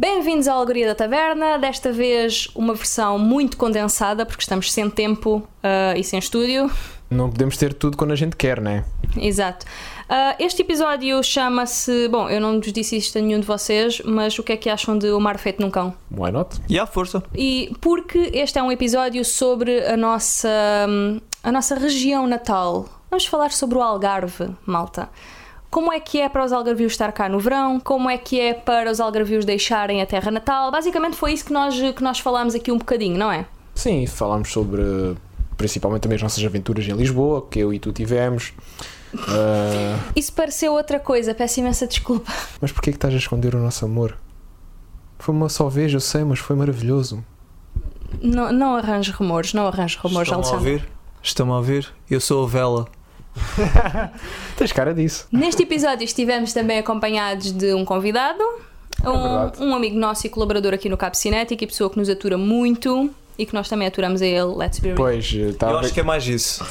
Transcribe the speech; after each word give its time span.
Bem-vindos 0.00 0.48
à 0.48 0.54
Alegoria 0.54 0.86
da 0.86 0.94
Taverna, 0.94 1.58
desta 1.58 1.92
vez 1.92 2.48
uma 2.54 2.72
versão 2.72 3.18
muito 3.18 3.58
condensada, 3.58 4.24
porque 4.24 4.40
estamos 4.40 4.72
sem 4.72 4.88
tempo 4.88 5.46
uh, 5.62 5.94
e 5.94 6.02
sem 6.02 6.18
estúdio. 6.18 6.70
Não 7.10 7.28
podemos 7.28 7.58
ter 7.58 7.74
tudo 7.74 7.98
quando 7.98 8.12
a 8.12 8.16
gente 8.16 8.34
quer, 8.34 8.62
né? 8.62 8.82
Exato. 9.14 9.66
Uh, 10.08 10.36
este 10.38 10.62
episódio 10.62 11.22
chama-se. 11.22 12.08
Bom, 12.08 12.30
eu 12.30 12.40
não 12.40 12.58
vos 12.58 12.72
disse 12.72 12.96
isto 12.96 13.18
a 13.18 13.20
nenhum 13.20 13.40
de 13.40 13.46
vocês, 13.46 14.00
mas 14.02 14.38
o 14.38 14.42
que 14.42 14.52
é 14.52 14.56
que 14.56 14.70
acham 14.70 14.96
de 14.96 15.10
O 15.10 15.20
Mar 15.20 15.38
Feito 15.38 15.60
num 15.60 15.70
Cão? 15.70 15.92
Why 16.10 16.32
not? 16.32 16.58
E 16.66 16.78
à 16.78 16.86
força. 16.86 17.22
E 17.34 17.70
porque 17.78 18.30
este 18.32 18.58
é 18.58 18.62
um 18.62 18.72
episódio 18.72 19.22
sobre 19.22 19.84
a 19.84 19.98
nossa, 19.98 20.48
a 21.42 21.52
nossa 21.52 21.74
região 21.74 22.26
natal. 22.26 22.88
Vamos 23.10 23.26
falar 23.26 23.52
sobre 23.52 23.76
o 23.76 23.82
Algarve, 23.82 24.48
malta. 24.64 25.10
Como 25.70 25.92
é 25.92 26.00
que 26.00 26.20
é 26.20 26.28
para 26.28 26.44
os 26.44 26.52
algarvios 26.52 26.92
estar 26.92 27.12
cá 27.12 27.28
no 27.28 27.38
verão? 27.38 27.78
Como 27.78 28.10
é 28.10 28.18
que 28.18 28.40
é 28.40 28.52
para 28.54 28.90
os 28.90 29.00
algarvios 29.00 29.44
deixarem 29.44 30.02
a 30.02 30.06
terra 30.06 30.30
natal? 30.30 30.70
Basicamente 30.72 31.14
foi 31.16 31.32
isso 31.32 31.44
que 31.44 31.52
nós, 31.52 31.74
que 31.78 32.02
nós 32.02 32.18
falámos 32.18 32.54
aqui 32.56 32.72
um 32.72 32.78
bocadinho, 32.78 33.16
não 33.16 33.30
é? 33.30 33.46
Sim, 33.74 34.04
falámos 34.06 34.50
sobre 34.50 34.82
principalmente 35.56 36.02
também 36.02 36.16
as 36.16 36.22
nossas 36.22 36.42
aventuras 36.44 36.86
em 36.88 36.92
Lisboa, 36.92 37.46
que 37.48 37.58
eu 37.60 37.72
e 37.72 37.78
tu 37.78 37.92
tivemos. 37.92 38.52
Uh, 39.14 40.00
Isso 40.16 40.32
pareceu 40.32 40.72
outra 40.72 40.98
coisa, 40.98 41.34
peço 41.34 41.60
imensa 41.60 41.86
desculpa. 41.86 42.32
mas 42.60 42.72
porquê 42.72 42.90
que 42.90 42.96
estás 42.96 43.14
a 43.14 43.18
esconder 43.18 43.54
o 43.54 43.58
nosso 43.58 43.84
amor? 43.84 44.16
Foi 45.18 45.34
uma 45.34 45.48
só 45.50 45.68
vez, 45.68 45.92
eu 45.92 46.00
sei, 46.00 46.24
mas 46.24 46.38
foi 46.38 46.56
maravilhoso. 46.56 47.22
Não, 48.22 48.50
não 48.50 48.76
arranjo 48.76 49.12
rumores, 49.12 49.52
não 49.52 49.66
arranjo 49.66 49.98
rumores, 50.02 50.28
Estão-me 50.28 50.44
a 50.44 50.48
Alexandre. 50.48 50.72
ouvir? 50.72 50.88
Estão-me 51.22 51.52
a 51.52 51.56
ouvir? 51.56 51.92
Eu 52.10 52.20
sou 52.20 52.44
a 52.44 52.48
Vela. 52.48 52.88
Tens 54.56 54.72
cara 54.72 54.94
disso. 54.94 55.26
Neste 55.30 55.62
episódio 55.62 56.04
estivemos 56.04 56.52
também 56.52 56.78
acompanhados 56.78 57.52
de 57.52 57.74
um 57.74 57.84
convidado, 57.84 58.42
verdade. 59.02 59.62
um, 59.62 59.70
um 59.70 59.74
amigo 59.74 59.98
nosso 59.98 60.26
e 60.26 60.30
colaborador 60.30 60.74
aqui 60.74 60.88
no 60.88 60.96
Cap 60.96 61.16
Cinético 61.16 61.62
e 61.64 61.66
pessoa 61.66 61.88
que 61.90 61.98
nos 61.98 62.08
atura 62.08 62.36
muito 62.36 63.10
e 63.40 63.46
que 63.46 63.54
nós 63.54 63.70
também 63.70 63.88
aturamos 63.88 64.20
a 64.20 64.26
ele, 64.26 64.54
let's 64.54 64.78
be 64.80 64.88
real. 64.88 64.96
Pois, 64.96 65.32
Eu 65.32 65.50
estava. 65.50 65.80
acho 65.80 65.94
que 65.94 66.00
é 66.00 66.02
mais 66.02 66.26
isso. 66.26 66.64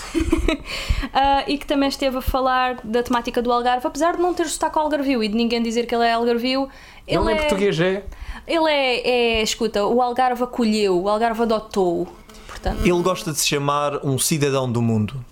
Ah, 1.12 1.44
e 1.48 1.58
que 1.58 1.66
também 1.66 1.90
esteve 1.90 2.18
a 2.18 2.22
falar 2.22 2.80
da 2.84 3.02
temática 3.02 3.42
do 3.42 3.52
Algarve, 3.52 3.86
apesar 3.88 4.16
de 4.16 4.22
não 4.22 4.34
ter 4.34 4.48
sotaque 4.48 4.78
algarvio 4.78 5.24
e 5.24 5.28
de 5.28 5.36
ninguém 5.36 5.62
dizer 5.62 5.88
que 5.88 5.96
ele 5.96 6.06
é 6.06 6.14
algarvio. 6.14 6.70
Ele 7.08 7.24
em 7.24 7.36
é, 7.36 7.36
português 7.36 7.80
é. 7.80 8.04
ele 8.48 8.70
é, 8.70 9.10
é, 9.10 9.42
escuta, 9.42 9.84
o 9.86 10.00
Algarve 10.02 10.44
acolheu, 10.44 11.02
o 11.02 11.10
Algarve 11.10 11.42
adotou. 11.42 12.08
Portanto, 12.48 12.86
Ele 12.86 13.02
gosta 13.02 13.32
de 13.32 13.40
se 13.40 13.48
chamar 13.48 14.06
um 14.06 14.20
cidadão 14.20 14.72
do 14.72 14.82
mundo. 14.82 15.26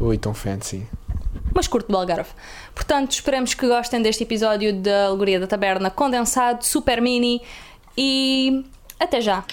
Ui, 0.00 0.18
tão 0.18 0.34
fancy. 0.34 0.86
mas 1.54 1.66
curto 1.66 1.90
do 1.90 1.96
Algarve. 1.96 2.30
Portanto, 2.74 3.12
esperamos 3.12 3.54
que 3.54 3.66
gostem 3.66 4.02
deste 4.02 4.22
episódio 4.24 4.72
da 4.74 5.06
Alegoria 5.06 5.40
da 5.40 5.46
Taberna 5.46 5.90
condensado, 5.90 6.64
super 6.64 7.00
mini 7.00 7.40
e 7.96 8.64
até 9.00 9.20
já. 9.20 9.44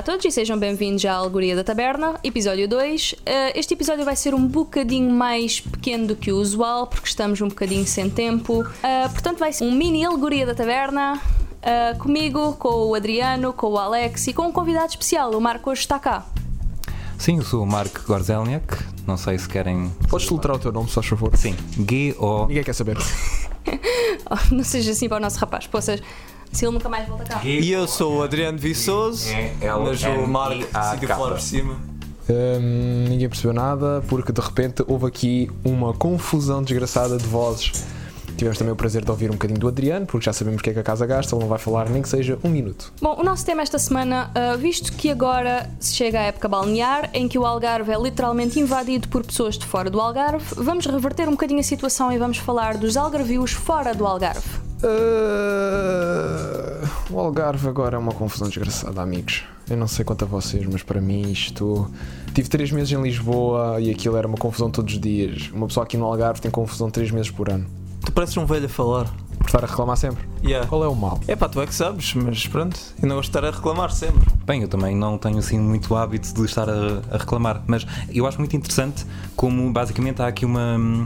Olá 0.00 0.02
a 0.02 0.12
todos 0.12 0.24
e 0.24 0.30
sejam 0.30 0.58
bem-vindos 0.58 1.04
à 1.04 1.12
Alegoria 1.12 1.54
da 1.54 1.62
Taberna, 1.62 2.18
episódio 2.24 2.66
2. 2.66 3.16
Eh, 3.26 3.58
este 3.60 3.74
episódio 3.74 4.02
vai 4.02 4.16
ser 4.16 4.34
um 4.34 4.46
bocadinho 4.46 5.10
mais 5.10 5.60
pequeno 5.60 6.06
do 6.06 6.16
que 6.16 6.32
o 6.32 6.38
usual, 6.38 6.86
porque 6.86 7.06
estamos 7.06 7.38
um 7.42 7.48
bocadinho 7.48 7.86
sem 7.86 8.08
tempo. 8.08 8.66
Eh, 8.82 9.08
portanto, 9.08 9.38
vai 9.38 9.52
ser 9.52 9.64
um 9.64 9.72
mini 9.72 10.02
Alegoria 10.02 10.46
da 10.46 10.54
Taberna, 10.54 11.20
eh, 11.60 11.92
comigo, 11.98 12.54
com 12.54 12.86
o 12.86 12.94
Adriano, 12.94 13.52
com 13.52 13.72
o 13.72 13.76
Alex 13.76 14.28
e 14.28 14.32
com 14.32 14.44
um 14.44 14.52
convidado 14.52 14.88
especial, 14.88 15.32
o 15.32 15.40
Marco 15.40 15.68
hoje 15.68 15.82
está 15.82 15.98
cá. 15.98 16.24
Sim, 17.18 17.36
eu 17.36 17.44
sou 17.44 17.62
o 17.62 17.66
Marco 17.66 18.00
Gorzelniak. 18.06 18.78
Não 19.06 19.18
sei 19.18 19.38
se 19.38 19.46
querem. 19.46 19.92
Podes 20.08 20.26
filtrar 20.26 20.56
o 20.56 20.58
teu 20.58 20.72
nome, 20.72 20.88
se 20.88 20.94
faz 20.94 21.08
favor? 21.08 21.36
Sim, 21.36 21.54
G-O. 21.76 22.46
Ninguém 22.46 22.64
quer 22.64 22.72
saber. 22.72 22.96
Oh, 24.30 24.38
não 24.50 24.64
seja 24.64 24.92
assim 24.92 25.10
para 25.10 25.18
o 25.18 25.20
nosso 25.20 25.38
rapaz, 25.38 25.66
poças, 25.66 26.00
se 26.52 26.64
ele 26.64 26.72
nunca 26.72 26.88
mais 26.88 27.08
volta 27.08 27.24
cá. 27.24 27.40
E 27.44 27.70
eu 27.70 27.86
sou 27.86 28.18
o 28.18 28.22
Adriano 28.22 28.58
Viçoso, 28.58 29.28
mas 29.84 30.02
o 30.02 30.26
Marco 30.26 30.66
decidiu 30.72 31.08
falar 31.08 31.30
por 31.30 31.40
cima. 31.40 31.90
Hum, 32.28 33.06
ninguém 33.08 33.28
percebeu 33.28 33.52
nada 33.52 34.04
porque 34.08 34.32
de 34.32 34.40
repente 34.40 34.84
houve 34.86 35.06
aqui 35.06 35.50
uma 35.64 35.92
confusão 35.92 36.62
desgraçada 36.62 37.16
de 37.16 37.26
vozes. 37.26 37.72
Tivemos 38.36 38.56
também 38.56 38.72
o 38.72 38.76
prazer 38.76 39.04
de 39.04 39.10
ouvir 39.10 39.28
um 39.28 39.34
bocadinho 39.34 39.58
do 39.60 39.68
Adriano, 39.68 40.06
porque 40.06 40.24
já 40.24 40.32
sabemos 40.32 40.60
o 40.60 40.64
que 40.64 40.70
é 40.70 40.72
que 40.72 40.78
a 40.78 40.82
casa 40.82 41.04
gasta, 41.04 41.34
ele 41.34 41.42
não 41.42 41.48
vai 41.48 41.58
falar 41.58 41.90
nem 41.90 42.00
que 42.00 42.08
seja 42.08 42.38
um 42.42 42.48
minuto. 42.48 42.90
Bom, 42.98 43.16
o 43.20 43.22
nosso 43.22 43.44
tema 43.44 43.60
esta 43.60 43.78
semana, 43.78 44.30
ah, 44.34 44.56
visto 44.56 44.94
que 44.94 45.10
agora 45.10 45.68
se 45.78 45.94
chega 45.94 46.20
à 46.20 46.22
época 46.22 46.48
balnear, 46.48 47.10
em 47.12 47.28
que 47.28 47.38
o 47.38 47.44
Algarve 47.44 47.92
é 47.92 47.98
literalmente 48.00 48.58
invadido 48.58 49.08
por 49.08 49.26
pessoas 49.26 49.58
de 49.58 49.66
fora 49.66 49.90
do 49.90 50.00
Algarve, 50.00 50.54
vamos 50.56 50.86
reverter 50.86 51.28
um 51.28 51.32
bocadinho 51.32 51.60
a 51.60 51.62
situação 51.62 52.10
e 52.10 52.16
vamos 52.16 52.38
falar 52.38 52.78
dos 52.78 52.96
algarvios 52.96 53.52
fora 53.52 53.92
do 53.94 54.06
Algarve. 54.06 54.59
Uh, 54.82 56.70
o 57.10 57.18
Algarve 57.18 57.68
agora 57.68 57.96
é 57.96 57.98
uma 57.98 58.12
confusão 58.12 58.48
desgraçada, 58.48 59.02
amigos. 59.02 59.44
Eu 59.68 59.76
não 59.76 59.86
sei 59.86 60.04
quanto 60.04 60.24
a 60.24 60.26
vocês, 60.26 60.66
mas 60.66 60.82
para 60.82 61.00
mim 61.00 61.30
isto. 61.30 61.90
Tive 62.34 62.48
três 62.48 62.72
meses 62.72 62.90
em 62.92 63.00
Lisboa 63.02 63.80
e 63.80 63.90
aquilo 63.90 64.16
era 64.16 64.26
uma 64.26 64.38
confusão 64.38 64.70
todos 64.70 64.94
os 64.94 65.00
dias. 65.00 65.50
Uma 65.52 65.66
pessoa 65.66 65.84
aqui 65.84 65.96
no 65.96 66.06
Algarve 66.06 66.40
tem 66.40 66.50
confusão 66.50 66.90
três 66.90 67.10
meses 67.10 67.30
por 67.30 67.50
ano. 67.50 67.66
Tu 68.04 68.12
pareces 68.12 68.36
um 68.36 68.46
velho 68.46 68.66
a 68.66 68.68
falar. 68.68 69.04
Por 69.38 69.46
estar 69.46 69.64
a 69.64 69.66
reclamar 69.66 69.96
sempre. 69.96 70.28
Yeah. 70.44 70.66
Qual 70.68 70.84
é 70.84 70.88
o 70.88 70.94
mal? 70.94 71.18
É 71.26 71.34
pá, 71.34 71.48
tu 71.48 71.62
é 71.62 71.66
que 71.66 71.74
sabes, 71.74 72.12
mas 72.14 72.46
pronto. 72.46 72.78
Eu 73.02 73.08
não 73.08 73.16
gosto 73.16 73.30
de 73.30 73.38
estar 73.38 73.48
a 73.48 73.50
reclamar 73.50 73.90
sempre. 73.90 74.28
Bem, 74.44 74.62
eu 74.62 74.68
também 74.68 74.94
não 74.94 75.16
tenho 75.16 75.38
assim 75.38 75.58
muito 75.58 75.96
hábito 75.96 76.34
de 76.34 76.44
estar 76.44 76.68
a, 76.68 77.00
a 77.10 77.16
reclamar, 77.16 77.62
mas 77.66 77.86
eu 78.10 78.26
acho 78.26 78.38
muito 78.38 78.54
interessante 78.54 79.06
como 79.34 79.72
basicamente 79.72 80.20
há 80.20 80.26
aqui 80.26 80.44
uma. 80.44 81.04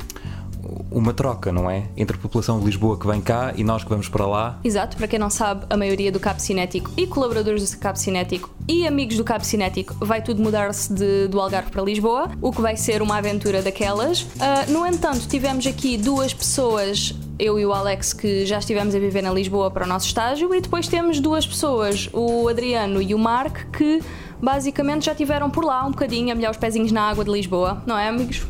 Uma 0.90 1.12
troca, 1.12 1.52
não 1.52 1.70
é? 1.70 1.84
Entre 1.96 2.16
a 2.16 2.20
população 2.20 2.58
de 2.58 2.66
Lisboa 2.66 2.98
que 2.98 3.06
vem 3.06 3.20
cá 3.20 3.52
e 3.56 3.64
nós 3.64 3.82
que 3.82 3.90
vamos 3.90 4.08
para 4.08 4.26
lá. 4.26 4.58
Exato, 4.64 4.96
para 4.96 5.08
quem 5.08 5.18
não 5.18 5.30
sabe, 5.30 5.66
a 5.68 5.76
maioria 5.76 6.10
do 6.10 6.20
Cabo 6.20 6.40
Cinético 6.40 6.90
e 6.96 7.06
colaboradores 7.06 7.70
do 7.70 7.78
Cabo 7.78 7.98
Cinético 7.98 8.50
e 8.68 8.86
amigos 8.86 9.16
do 9.16 9.24
Cabo 9.24 9.44
Cinético 9.44 9.94
vai 10.00 10.22
tudo 10.22 10.42
mudar-se 10.42 10.92
do 11.28 11.40
Algarve 11.40 11.70
para 11.70 11.82
Lisboa, 11.82 12.30
o 12.40 12.50
que 12.50 12.60
vai 12.60 12.76
ser 12.76 13.02
uma 13.02 13.18
aventura 13.18 13.62
daquelas. 13.62 14.26
Ah, 14.40 14.64
no 14.68 14.86
entanto, 14.86 15.26
tivemos 15.28 15.66
aqui 15.66 15.96
duas 15.96 16.32
pessoas, 16.32 17.14
eu 17.38 17.58
e 17.58 17.66
o 17.66 17.72
Alex, 17.72 18.12
que 18.12 18.46
já 18.46 18.58
estivemos 18.58 18.94
a 18.94 18.98
viver 18.98 19.24
em 19.24 19.34
Lisboa 19.34 19.70
para 19.70 19.84
o 19.84 19.88
nosso 19.88 20.06
estágio, 20.06 20.54
e 20.54 20.60
depois 20.60 20.88
temos 20.88 21.20
duas 21.20 21.46
pessoas, 21.46 22.08
o 22.12 22.48
Adriano 22.48 23.02
e 23.02 23.14
o 23.14 23.18
Mark, 23.18 23.70
que 23.76 24.00
basicamente 24.40 25.06
já 25.06 25.14
tiveram 25.14 25.50
por 25.50 25.64
lá 25.64 25.84
um 25.84 25.90
bocadinho 25.90 26.32
a 26.32 26.34
molhar 26.34 26.50
os 26.50 26.56
pezinhos 26.56 26.92
na 26.92 27.02
água 27.02 27.24
de 27.24 27.30
Lisboa, 27.30 27.82
não 27.86 27.98
é, 27.98 28.08
amigos? 28.08 28.46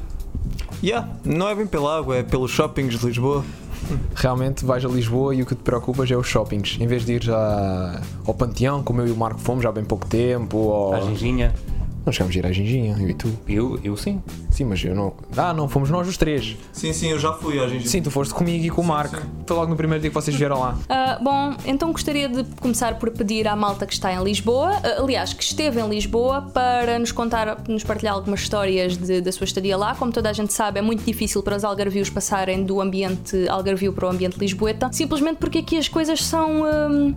Yeah, 0.84 1.09
não 1.25 1.49
é 1.49 1.55
bem 1.55 1.67
pela 1.67 1.97
água, 1.97 2.17
é 2.17 2.22
pelos 2.22 2.50
shoppings 2.50 2.99
de 2.99 3.06
Lisboa. 3.06 3.43
Realmente 4.15 4.67
vais 4.67 4.84
a 4.84 4.89
Lisboa 4.89 5.34
e 5.34 5.41
o 5.41 5.47
que 5.47 5.55
te 5.55 5.62
preocupas 5.62 6.11
é 6.11 6.17
os 6.17 6.27
shoppings. 6.27 6.77
Em 6.78 6.87
vez 6.87 7.06
de 7.06 7.15
ir 7.15 7.22
já 7.22 8.03
ao 8.27 8.34
Panteão, 8.34 8.83
como 8.83 9.00
eu 9.00 9.09
e 9.09 9.11
o 9.11 9.17
Marco 9.17 9.41
fomos 9.41 9.62
já 9.62 9.71
há 9.71 9.73
bem 9.73 9.83
pouco 9.83 10.06
tempo, 10.06 10.59
ou. 10.59 10.93
A 10.93 11.00
Ginginha. 11.00 11.55
Nós 12.06 12.16
chegamos 12.16 12.37
a 12.37 12.38
ir 12.38 12.47
à 12.47 12.53
Ginginha, 12.53 12.97
eu 13.00 13.09
e 13.09 13.15
tu. 13.15 13.28
Eu, 13.48 13.81
eu 13.82 13.97
sim. 13.97 14.22
Sim, 14.50 14.65
mas 14.65 14.84
eu 14.84 14.94
não. 14.94 15.15
Ah, 15.34 15.54
não, 15.54 15.66
fomos 15.69 15.88
nós 15.88 16.06
os 16.06 16.19
três. 16.19 16.54
Sim, 16.70 16.92
sim, 16.92 17.09
eu 17.09 17.19
já 17.19 17.32
fui 17.32 17.59
à 17.59 17.66
Gigi. 17.66 17.88
Sim, 17.88 18.03
tu 18.03 18.10
foste 18.10 18.34
comigo 18.34 18.62
e 18.62 18.69
com 18.69 18.82
o 18.82 18.84
Marco. 18.84 19.16
Foi 19.47 19.56
logo 19.56 19.70
no 19.70 19.76
primeiro 19.76 20.03
dia 20.03 20.10
que 20.10 20.14
vocês 20.14 20.37
vieram 20.37 20.60
lá. 20.60 20.76
Ah, 20.87 21.19
bom, 21.22 21.54
então 21.64 21.91
gostaria 21.93 22.28
de 22.28 22.44
começar 22.60 22.98
por 22.98 23.10
pedir 23.10 23.48
à 23.48 23.56
malta 23.56 23.87
que 23.87 23.94
está 23.94 24.12
em 24.12 24.22
Lisboa, 24.22 24.72
ah, 24.84 25.00
aliás, 25.03 25.32
que 25.32 25.43
esteve 25.43 25.81
em 25.81 25.88
Lisboa, 25.88 26.43
para 26.53 26.98
nos 26.98 27.10
contar, 27.10 27.62
nos 27.66 27.82
partilhar 27.84 28.14
algumas 28.14 28.41
histórias 28.41 28.98
de- 28.98 29.22
da 29.22 29.32
sua 29.32 29.44
estadia 29.47 29.75
lá. 29.76 29.94
Como 29.94 30.12
toda 30.12 30.28
a 30.28 30.32
gente 30.34 30.53
sabe, 30.53 30.78
é 30.81 30.82
muito 30.82 31.03
difícil 31.04 31.43
para 31.43 31.56
os 31.56 31.64
algarvios 31.64 32.10
passarem 32.10 32.64
do 32.64 32.82
ambiente 32.82 33.48
algarvio 33.48 33.94
para 33.94 34.06
o 34.09 34.10
ambiente 34.10 34.37
lisboeta, 34.38 34.91
simplesmente 34.93 35.38
porque 35.38 35.59
aqui 35.59 35.78
as 35.78 35.88
coisas 35.88 36.22
são 36.22 36.64
hum, 36.64 37.14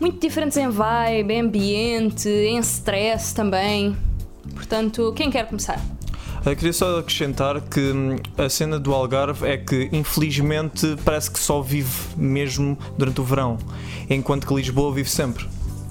muito 0.00 0.20
diferentes 0.20 0.56
em 0.56 0.68
vibe, 0.70 1.34
em 1.34 1.40
ambiente, 1.40 2.28
em 2.28 2.58
stress 2.58 3.34
também. 3.34 3.96
Portanto, 4.70 5.12
quem 5.16 5.32
quer 5.32 5.48
começar? 5.48 5.80
Eu 6.46 6.54
queria 6.54 6.72
só 6.72 7.00
acrescentar 7.00 7.60
que 7.60 7.80
hum, 7.80 8.16
a 8.38 8.48
cena 8.48 8.78
do 8.78 8.94
Algarve 8.94 9.44
é 9.44 9.56
que 9.56 9.88
infelizmente 9.92 10.96
parece 11.04 11.28
que 11.28 11.40
só 11.40 11.60
vive 11.60 11.90
mesmo 12.16 12.78
durante 12.96 13.20
o 13.20 13.24
verão, 13.24 13.58
enquanto 14.08 14.46
que 14.46 14.54
Lisboa 14.54 14.94
vive 14.94 15.10
sempre. 15.10 15.44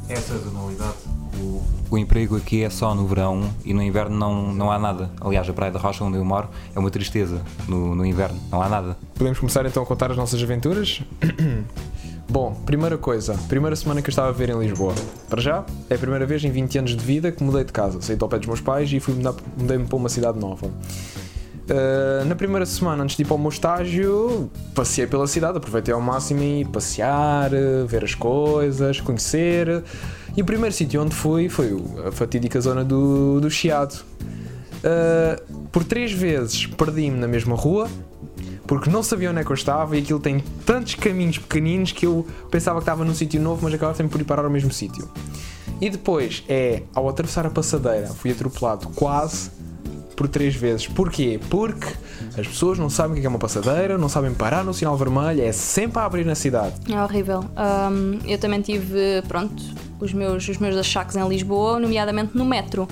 Essa 0.08 0.34
dualidade. 0.36 0.96
O, 1.38 1.62
o 1.92 1.98
emprego 1.98 2.38
aqui 2.38 2.64
é 2.64 2.70
só 2.70 2.96
no 2.96 3.06
verão 3.06 3.54
e 3.66 3.74
no 3.74 3.84
inverno 3.84 4.18
não, 4.18 4.54
não 4.54 4.72
há 4.72 4.80
nada. 4.80 5.12
Aliás, 5.20 5.50
a 5.50 5.52
Praia 5.52 5.74
da 5.74 5.80
Rocha, 5.80 6.06
onde 6.06 6.18
eu 6.18 6.24
moro, 6.24 6.48
é 6.74 6.80
uma 6.80 6.90
tristeza 6.90 7.42
no, 7.68 7.94
no 7.94 8.06
inverno. 8.06 8.40
Não 8.50 8.62
há 8.62 8.70
nada. 8.70 8.98
Podemos 9.14 9.40
começar 9.40 9.66
então 9.66 9.84
a 9.84 9.86
contar 9.86 10.10
as 10.10 10.16
nossas 10.16 10.42
aventuras? 10.42 11.02
Bom, 12.30 12.54
primeira 12.64 12.96
coisa, 12.96 13.34
primeira 13.48 13.76
semana 13.76 14.04
que 14.04 14.08
eu 14.08 14.12
estava 14.12 14.30
a 14.30 14.32
ver 14.32 14.52
em 14.52 14.60
Lisboa. 14.60 14.94
Para 15.28 15.42
já, 15.42 15.66
é 15.90 15.96
a 15.96 15.98
primeira 15.98 16.28
vez 16.28 16.44
em 16.44 16.52
20 16.52 16.78
anos 16.78 16.96
de 16.96 17.04
vida 17.04 17.32
que 17.32 17.44
mudei 17.44 17.64
de 17.64 17.74
casa. 17.74 18.00
Saí 18.02 18.16
ao 18.22 18.30
pé 18.30 18.38
dos 18.38 18.46
meus 18.46 18.62
pais 18.62 18.94
e 18.94 19.00
fui 19.00 19.16
mudei-me 19.58 19.88
para 19.88 19.96
uma 19.96 20.10
cidade 20.10 20.38
nova. 20.38 20.68
Uh, 20.68 22.26
na 22.28 22.36
primeira 22.36 22.68
semana, 22.68 23.04
antes 23.04 23.18
de 23.18 23.24
ir 23.24 23.26
para 23.26 23.34
o 23.34 23.40
meu 23.40 23.50
estágio, 23.50 24.48
passei 24.76 25.08
pela 25.08 25.26
cidade, 25.26 25.58
aproveitei 25.58 25.92
ao 25.92 26.02
máximo 26.02 26.44
e 26.44 26.66
passear, 26.66 27.50
ver 27.88 28.04
as 28.04 28.14
coisas, 28.14 29.02
conhecer. 29.02 29.84
E 30.38 30.42
o 30.44 30.46
primeiro 30.46 30.76
sítio 30.76 31.02
onde 31.02 31.16
fui 31.16 31.50
foi 31.50 31.76
a 32.06 32.12
fatídica 32.12 32.62
zona 32.62 32.86
do, 32.86 33.42
do 33.42 33.50
Chiado. 33.50 34.06
Uh, 34.84 35.68
por 35.72 35.84
três 35.84 36.12
vezes 36.12 36.68
perdi-me 36.68 37.18
na 37.18 37.28
mesma 37.28 37.56
rua, 37.56 37.90
porque 38.70 38.88
não 38.88 39.02
sabia 39.02 39.32
onde 39.32 39.40
é 39.40 39.44
que 39.44 39.50
eu 39.50 39.56
estava 39.56 39.98
e 39.98 40.00
aquilo 40.00 40.20
tem 40.20 40.44
tantos 40.64 40.94
caminhos 40.94 41.40
pequeninos 41.40 41.92
que 41.92 42.06
eu 42.06 42.24
pensava 42.52 42.78
que 42.78 42.84
estava 42.84 43.04
num 43.04 43.16
sítio 43.16 43.42
novo, 43.42 43.64
mas 43.64 43.74
acabava 43.74 43.98
sempre 43.98 44.12
por 44.12 44.22
ir 44.22 44.26
parar 44.26 44.46
ao 44.46 44.52
mesmo 44.52 44.72
sítio. 44.72 45.10
E 45.82 45.90
depois 45.90 46.44
é, 46.48 46.84
ao 46.94 47.10
atravessar 47.10 47.48
a 47.48 47.50
passadeira, 47.50 48.06
fui 48.10 48.30
atropelado 48.30 48.88
quase 48.90 49.50
por 50.16 50.28
três 50.28 50.54
vezes. 50.54 50.86
Porquê? 50.86 51.40
Porque 51.50 51.88
as 52.38 52.48
pessoas 52.48 52.78
não 52.78 52.92
sabem 52.92 53.18
o 53.18 53.20
que 53.20 53.26
é 53.26 53.30
uma 53.30 53.40
passadeira, 53.40 53.98
não 53.98 54.08
sabem 54.08 54.36
parar 54.36 54.64
no 54.64 54.72
sinal 54.72 54.96
vermelho, 54.96 55.42
é 55.42 55.52
sempre 55.52 55.98
a 55.98 56.06
abrir 56.06 56.24
na 56.24 56.36
cidade. 56.36 56.76
É 56.94 57.04
horrível. 57.04 57.40
Um, 57.40 58.20
eu 58.28 58.38
também 58.38 58.62
tive, 58.62 59.24
pronto, 59.28 59.64
os 60.00 60.14
meus, 60.14 60.48
os 60.48 60.60
meus 60.60 60.78
achaques 60.78 61.16
em 61.16 61.28
Lisboa, 61.28 61.80
nomeadamente 61.80 62.38
no 62.38 62.46
metro 62.46 62.88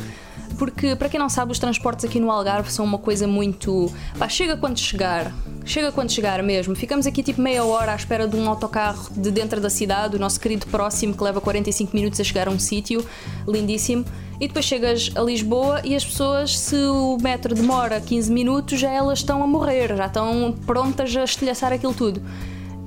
porque 0.57 0.95
para 0.95 1.07
quem 1.07 1.19
não 1.19 1.29
sabe, 1.29 1.51
os 1.51 1.59
transportes 1.59 2.03
aqui 2.03 2.19
no 2.19 2.31
Algarve 2.31 2.71
são 2.71 2.83
uma 2.83 2.97
coisa 2.97 3.27
muito. 3.27 3.91
Pá, 4.17 4.27
chega 4.27 4.57
quando 4.57 4.77
chegar, 4.77 5.31
chega 5.65 5.91
quando 5.91 6.11
chegar 6.11 6.41
mesmo. 6.41 6.75
Ficamos 6.75 7.05
aqui 7.05 7.21
tipo 7.21 7.41
meia 7.41 7.63
hora 7.63 7.91
à 7.91 7.95
espera 7.95 8.27
de 8.27 8.35
um 8.35 8.49
autocarro 8.49 9.09
de 9.15 9.31
dentro 9.31 9.61
da 9.61 9.69
cidade, 9.69 10.15
o 10.15 10.19
nosso 10.19 10.39
querido 10.39 10.65
próximo 10.67 11.13
que 11.15 11.23
leva 11.23 11.39
45 11.39 11.95
minutos 11.95 12.19
a 12.19 12.23
chegar 12.23 12.47
a 12.47 12.51
um 12.51 12.59
sítio 12.59 13.05
lindíssimo. 13.47 14.03
E 14.39 14.47
depois 14.47 14.65
chegas 14.65 15.11
a 15.15 15.21
Lisboa 15.21 15.81
e 15.83 15.95
as 15.95 16.05
pessoas, 16.05 16.57
se 16.57 16.75
o 16.75 17.17
metro 17.21 17.55
demora 17.55 17.99
15 17.99 18.31
minutos, 18.31 18.79
já 18.79 18.91
elas 18.91 19.19
estão 19.19 19.41
a 19.41 19.47
morrer, 19.47 19.95
já 19.95 20.05
estão 20.05 20.53
prontas 20.65 21.15
a 21.15 21.23
estilhaçar 21.23 21.73
aquilo 21.73 21.93
tudo 21.93 22.21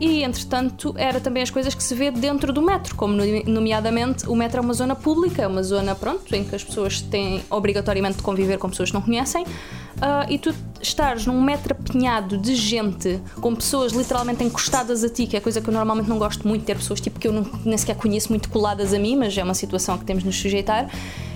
e, 0.00 0.25
entretanto, 0.25 0.94
era 0.97 1.20
também 1.20 1.43
as 1.43 1.50
coisas 1.50 1.75
que 1.75 1.82
se 1.82 1.94
vê 1.94 2.11
dentro 2.11 2.55
do 2.55 2.62
metro, 2.62 2.97
como 2.97 3.14
nomeadamente 3.47 4.26
o 4.26 4.35
metro 4.35 4.58
é 4.58 4.61
uma 4.62 4.73
zona 4.73 4.97
pública, 4.97 5.43
é 5.43 5.47
uma 5.47 5.62
zona, 5.62 5.94
pronto, 5.94 6.35
em 6.35 6.43
que 6.43 6.56
as 6.56 6.64
pessoas 6.64 7.02
têm 7.02 7.43
obrigatoriamente 7.50 8.17
de 8.17 8.23
conviver 8.23 8.56
com 8.56 8.70
pessoas 8.70 8.88
que 8.88 8.94
não 8.94 9.02
conhecem, 9.02 9.44
uh, 9.44 10.26
e 10.31 10.38
tu 10.38 10.55
estares 10.81 11.26
num 11.26 11.38
metro 11.43 11.76
apinhado 11.79 12.38
de 12.38 12.55
gente, 12.55 13.20
com 13.43 13.55
pessoas 13.55 13.93
literalmente 13.93 14.43
encostadas 14.43 15.05
a 15.05 15.08
ti, 15.11 15.26
que 15.26 15.37
é 15.37 15.41
coisa 15.41 15.61
que 15.61 15.69
eu 15.69 15.75
normalmente 15.75 16.08
não 16.08 16.19
gosto 16.19 16.49
muito, 16.49 16.64
ter 16.64 16.76
pessoas 16.76 16.99
tipo 16.99 17.20
que 17.20 17.29
eu 17.29 17.32
não, 17.32 17.47
nem 17.62 17.76
sequer 17.76 17.97
conheço 17.97 18.31
muito 18.31 18.49
coladas 18.49 18.94
a 18.94 18.99
mim, 18.99 19.17
mas 19.17 19.37
é 19.37 19.44
uma 19.44 19.52
situação 19.52 19.99
que 19.99 20.06
temos 20.06 20.23
de 20.23 20.29
nos 20.29 20.41
sujeitar, 20.41 20.91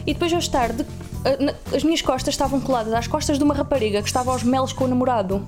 e 0.07 0.15
depois 0.15 0.33
eu 0.33 0.39
estar 0.39 0.73
de, 0.73 0.83
uh, 0.85 0.87
as 1.77 1.85
minhas 1.85 2.01
costas 2.01 2.33
estavam 2.33 2.59
coladas 2.63 2.95
às 2.95 3.07
costas 3.07 3.37
de 3.37 3.45
uma 3.45 3.53
rapariga 3.53 4.01
que 4.01 4.09
estava 4.09 4.33
aos 4.33 4.43
melos 4.43 4.73
com 4.73 4.85
o 4.85 4.89
namorado. 4.89 5.47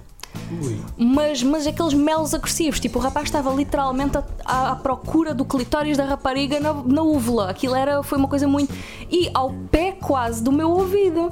Mas, 0.97 1.43
mas 1.43 1.67
aqueles 1.67 1.95
melos 1.95 2.35
agressivos, 2.35 2.81
tipo, 2.81 2.99
o 2.99 3.03
rapaz 3.03 3.27
estava 3.27 3.53
literalmente 3.53 4.19
à, 4.45 4.73
à 4.73 4.77
procura 4.77 5.35
do 5.35 5.45
clitóris 5.45 5.97
da 5.97 6.05
rapariga 6.05 6.61
na, 6.61 6.73
na 6.73 7.03
úvula. 7.03 7.51
Aquilo 7.51 7.75
era, 7.75 8.03
foi 8.03 8.19
uma 8.19 8.29
coisa 8.29 8.47
muito. 8.47 8.73
E 9.11 9.31
ao 9.35 9.53
pé 9.71 9.93
quase 9.93 10.43
do 10.43 10.53
meu 10.53 10.71
ouvido. 10.71 11.31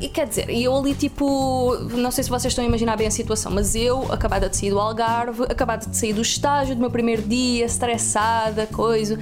E 0.00 0.08
quer 0.08 0.28
dizer, 0.28 0.48
eu 0.48 0.76
ali 0.76 0.94
tipo, 0.94 1.76
não 1.96 2.12
sei 2.12 2.22
se 2.22 2.30
vocês 2.30 2.52
estão 2.52 2.64
a 2.64 2.68
imaginar 2.68 2.96
bem 2.96 3.08
a 3.08 3.10
situação, 3.10 3.50
mas 3.50 3.74
eu, 3.74 4.12
acabada 4.12 4.48
de 4.48 4.56
sair 4.56 4.70
do 4.70 4.78
Algarve, 4.78 5.42
acabada 5.44 5.86
de 5.86 5.96
sair 5.96 6.12
do 6.12 6.22
estágio 6.22 6.76
do 6.76 6.80
meu 6.80 6.90
primeiro 6.90 7.22
dia, 7.22 7.64
estressada, 7.64 8.66
coisa, 8.66 9.18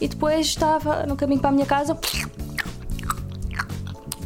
e 0.00 0.08
depois 0.08 0.46
estava 0.46 1.06
no 1.06 1.14
caminho 1.14 1.40
para 1.40 1.50
a 1.50 1.52
minha 1.52 1.66
casa, 1.66 1.96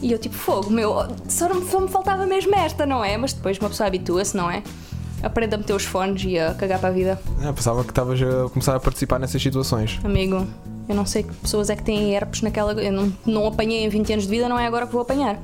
e 0.03 0.13
eu 0.13 0.19
tipo, 0.19 0.35
fogo, 0.35 0.71
meu, 0.71 0.95
só, 1.29 1.49
não, 1.49 1.67
só 1.67 1.81
me 1.81 1.89
faltava 1.89 2.27
mesmo 2.27 2.55
esta, 2.55 2.87
não 2.87 3.05
é? 3.05 3.17
Mas 3.17 3.33
depois 3.33 3.59
uma 3.59 3.69
pessoa 3.69 3.87
habitua-se, 3.87 4.37
não 4.37 4.51
é? 4.51 4.63
Aprende 5.23 5.55
a 5.55 5.59
meter 5.59 5.75
os 5.75 5.85
fones 5.85 6.25
e 6.25 6.39
a 6.39 6.55
cagar 6.55 6.79
para 6.79 6.89
a 6.89 6.93
vida. 6.93 7.21
Ah, 7.43 7.53
pensava 7.53 7.83
que 7.85 7.91
estavas 7.91 8.21
a 8.23 8.49
começar 8.49 8.75
a 8.75 8.81
participar 8.81 9.19
nessas 9.19 9.43
situações. 9.43 10.01
Amigo, 10.03 10.47
eu 10.89 10.95
não 10.95 11.05
sei 11.05 11.23
que 11.23 11.35
pessoas 11.35 11.69
é 11.69 11.77
que 11.77 11.83
têm 11.83 12.15
herpes 12.15 12.41
naquela. 12.41 12.73
Eu 12.73 12.93
não, 12.93 13.13
não 13.27 13.47
apanhei 13.47 13.85
em 13.85 13.89
20 13.89 14.13
anos 14.15 14.25
de 14.25 14.31
vida, 14.31 14.49
não 14.49 14.59
é 14.59 14.67
agora 14.67 14.87
que 14.87 14.93
vou 14.93 15.03
apanhar. 15.03 15.39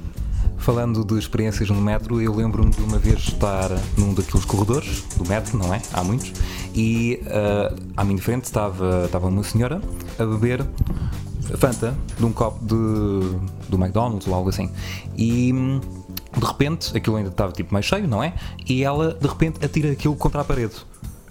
Falando 0.56 1.04
de 1.04 1.18
experiências 1.18 1.68
no 1.68 1.80
metro, 1.80 2.20
eu 2.20 2.34
lembro-me 2.34 2.70
de 2.70 2.82
uma 2.82 2.98
vez 2.98 3.18
estar 3.18 3.70
num 3.96 4.14
daqueles 4.14 4.44
corredores 4.46 5.02
do 5.16 5.28
metro, 5.28 5.58
não 5.58 5.72
é? 5.72 5.80
Há 5.92 6.02
muitos, 6.02 6.32
e 6.74 7.20
uh, 7.26 7.76
à 7.96 8.02
minha 8.02 8.20
frente 8.20 8.46
estava, 8.46 9.04
estava 9.04 9.28
uma 9.28 9.44
senhora 9.44 9.80
a 10.18 10.24
beber 10.24 10.66
Fanta 11.56 11.96
de 12.18 12.24
um 12.24 12.32
copo 12.32 12.64
de, 12.64 13.66
do 13.68 13.76
McDonald's 13.76 14.26
ou 14.26 14.34
algo 14.34 14.48
assim. 14.48 14.70
E 15.16 15.52
de 15.52 16.44
repente, 16.44 16.96
aquilo 16.96 17.16
ainda 17.16 17.30
estava 17.30 17.52
tipo 17.52 17.72
mais 17.72 17.84
cheio, 17.86 18.06
não 18.06 18.22
é? 18.22 18.34
E 18.68 18.82
ela 18.82 19.14
de 19.14 19.26
repente 19.26 19.64
atira 19.64 19.90
aquilo 19.90 20.14
contra 20.16 20.40
a 20.40 20.44
parede 20.44 20.74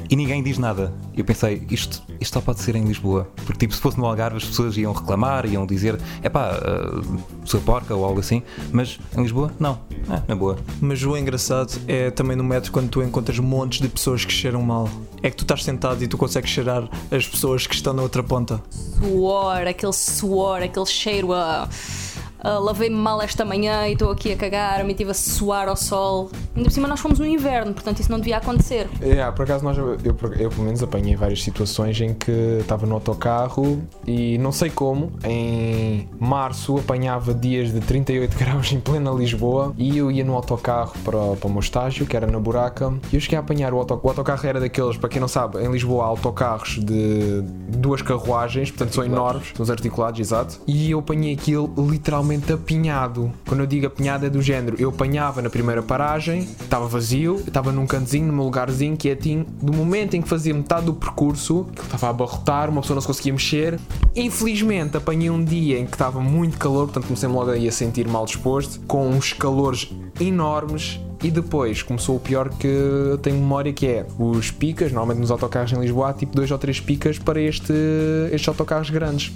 e 0.10 0.16
ninguém 0.16 0.44
diz 0.44 0.58
nada. 0.58 0.94
Eu 1.16 1.24
pensei, 1.24 1.66
isto, 1.70 2.04
isto 2.20 2.34
só 2.34 2.42
pode 2.42 2.60
ser 2.60 2.76
em 2.76 2.84
Lisboa. 2.84 3.30
Porque, 3.38 3.60
tipo, 3.60 3.74
se 3.74 3.80
fosse 3.80 3.98
no 3.98 4.06
Algarve, 4.06 4.38
as 4.38 4.46
pessoas 4.46 4.78
iam 4.78 4.94
reclamar, 4.94 5.46
iam 5.46 5.66
dizer, 5.66 6.00
é 6.22 6.30
pá, 6.30 6.52
uh, 6.60 7.48
sua 7.48 7.60
porca 7.62 7.96
ou 7.96 8.04
algo 8.04 8.20
assim. 8.20 8.44
Mas 8.72 9.00
em 9.18 9.22
Lisboa, 9.22 9.52
não. 9.60 9.80
É, 10.10 10.22
na 10.28 10.36
boa. 10.36 10.58
Mas 10.82 11.02
o 11.04 11.16
engraçado 11.18 11.80
é 11.88 12.12
também 12.12 12.36
no 12.36 12.44
metro 12.44 12.72
quando 12.72 12.90
tu 12.90 13.02
encontras 13.02 13.40
montes 13.40 13.80
de 13.80 13.88
pessoas 13.88 14.26
que 14.26 14.34
cheiram 14.34 14.62
mal. 14.62 14.90
É 15.26 15.32
que 15.32 15.38
tu 15.38 15.44
estás 15.44 15.64
sentado 15.64 16.04
e 16.04 16.08
tu 16.08 16.20
consegues 16.20 16.52
cheirar 16.52 16.88
as 17.10 17.28
pessoas 17.28 17.66
que 17.66 17.74
estão 17.74 17.94
na 17.94 18.04
outra 18.04 18.22
ponta. 18.22 18.62
Suor, 18.70 19.68
aquele 19.68 19.92
suor, 19.92 20.62
aquele 20.62 20.86
cheiro 20.86 21.34
a. 21.34 21.68
Uh 21.68 22.05
uh, 22.46 22.64
lavei-me 22.64 22.96
mal 22.96 23.22
esta 23.22 23.44
manhã 23.44 23.88
e 23.88 23.94
estou 23.94 24.12
aqui 24.12 24.32
a 24.32 24.38
cagar, 24.38 24.84
me 24.86 24.94
tive 24.94 25.12
a 25.12 25.14
suar 25.14 25.68
ao 25.68 25.76
sol. 25.76 26.30
Ainda 26.56 26.70
por 26.70 26.72
cima 26.72 26.88
nós 26.88 27.00
fomos 27.00 27.18
no 27.18 27.26
inverno, 27.26 27.74
portanto 27.74 28.00
isso 28.00 28.12
não 28.12 28.20
devia 28.20 28.38
acontecer. 28.38 28.88
É, 29.02 29.30
por 29.32 29.44
acaso 29.44 29.64
nós, 29.64 29.78
eu, 29.78 29.98
eu, 30.04 30.16
eu 30.38 30.50
pelo 30.50 30.64
menos 30.64 30.84
apanhei 30.84 31.16
várias 31.16 31.42
situações 31.42 32.00
em 32.00 32.14
que 32.14 32.60
estava 32.60 32.86
no 32.86 32.94
autocarro 32.94 33.82
e 34.06 34.38
não 34.38 34.52
sei 34.52 34.70
como, 34.70 35.12
em 35.24 36.08
março 36.20 36.78
apanhava 36.78 37.34
dias 37.34 37.74
de 37.74 37.80
38 37.80 38.38
graus 38.38 38.72
em 38.72 38.80
plena 38.80 39.12
Lisboa 39.12 39.74
e 39.78 39.98
eu 39.98 40.12
ia 40.12 40.24
no 40.24 40.36
autocarro 40.36 40.94
para, 41.04 41.36
para 41.36 41.48
o 41.48 41.50
meu 41.50 41.60
estágio, 41.60 42.06
que 42.06 42.16
era 42.16 42.28
na 42.28 42.40
Buraca, 42.40 42.94
e 43.12 43.16
eu 43.16 43.20
cheguei 43.20 43.38
a 43.38 43.42
apanhar 43.42 43.74
o 43.74 43.78
autocarro. 43.78 44.06
O 44.06 44.10
autocarro 44.10 44.48
era 44.48 44.60
daqueles, 44.60 44.98
para 44.98 45.10
quem 45.10 45.20
não 45.20 45.28
sabe, 45.28 45.64
em 45.64 45.72
Lisboa 45.72 46.04
há 46.04 46.08
autocarros 46.08 46.80
de 46.84 47.42
duas 47.70 48.02
carruagens, 48.02 48.70
portanto 48.70 48.94
são 48.94 49.04
enormes, 49.04 49.52
são 49.56 49.64
os 49.64 49.70
articulados, 49.70 50.20
exato, 50.20 50.60
e 50.68 50.92
eu 50.92 51.00
apanhei 51.00 51.34
aquilo 51.34 51.74
literalmente 51.90 52.35
completamente 52.36 52.54
apinhado. 52.54 53.32
Quando 53.48 53.62
eu 53.62 53.68
digo 53.68 53.88
apinhado 53.88 54.26
é 54.26 54.30
do 54.30 54.42
género, 54.42 54.76
eu 54.80 54.90
apanhava 54.90 55.42
na 55.42 55.50
primeira 55.50 55.82
paragem, 55.82 56.40
estava 56.40 56.88
vazio, 56.88 57.42
estava 57.48 57.72
num 57.72 57.86
cantozinho, 57.86 58.32
num 58.32 58.44
lugarzinho 58.44 58.98
quietinho. 58.98 59.46
Do 59.62 59.74
momento 59.74 60.16
em 60.16 60.22
que 60.22 60.28
fazia 60.28 60.54
metade 60.54 60.86
do 60.86 60.94
percurso, 60.94 61.68
que 61.76 61.82
estava 61.82 62.08
a 62.08 62.10
abarrotar, 62.10 62.70
uma 62.70 62.82
pessoa 62.82 62.96
não 62.96 63.02
se 63.02 63.08
conseguia 63.08 63.34
mexer. 63.34 63.80
Infelizmente 64.16 64.98
apanhei 64.98 65.30
um 65.30 65.44
dia 65.44 65.80
em 65.80 65.86
que 65.86 65.94
estava 65.94 66.20
muito 66.20 66.58
calor, 66.58 66.86
portanto 66.86 67.06
comecei 67.06 67.30
logo 67.30 67.52
a 67.52 67.72
sentir 67.72 68.08
mal 68.08 68.26
disposto, 68.26 68.80
com 68.88 69.10
uns 69.10 69.34
calores 69.34 69.92
enormes 70.20 71.00
e 71.24 71.32
depois 71.32 71.82
começou 71.82 72.18
o 72.18 72.20
pior 72.20 72.50
que 72.50 72.68
eu 72.68 73.18
tenho 73.18 73.38
memória 73.38 73.74
que 73.74 73.88
é 73.88 74.06
os 74.20 74.52
picas, 74.52 74.92
normalmente 74.92 75.20
nos 75.20 75.32
autocarros 75.32 75.72
em 75.72 75.80
Lisboa 75.80 76.10
há 76.10 76.14
tipo 76.14 76.36
dois 76.36 76.52
ou 76.52 76.58
três 76.58 76.80
picas 76.80 77.18
para 77.18 77.42
este, 77.42 77.74
estes 78.32 78.48
autocarros 78.48 78.90
grandes. 78.90 79.32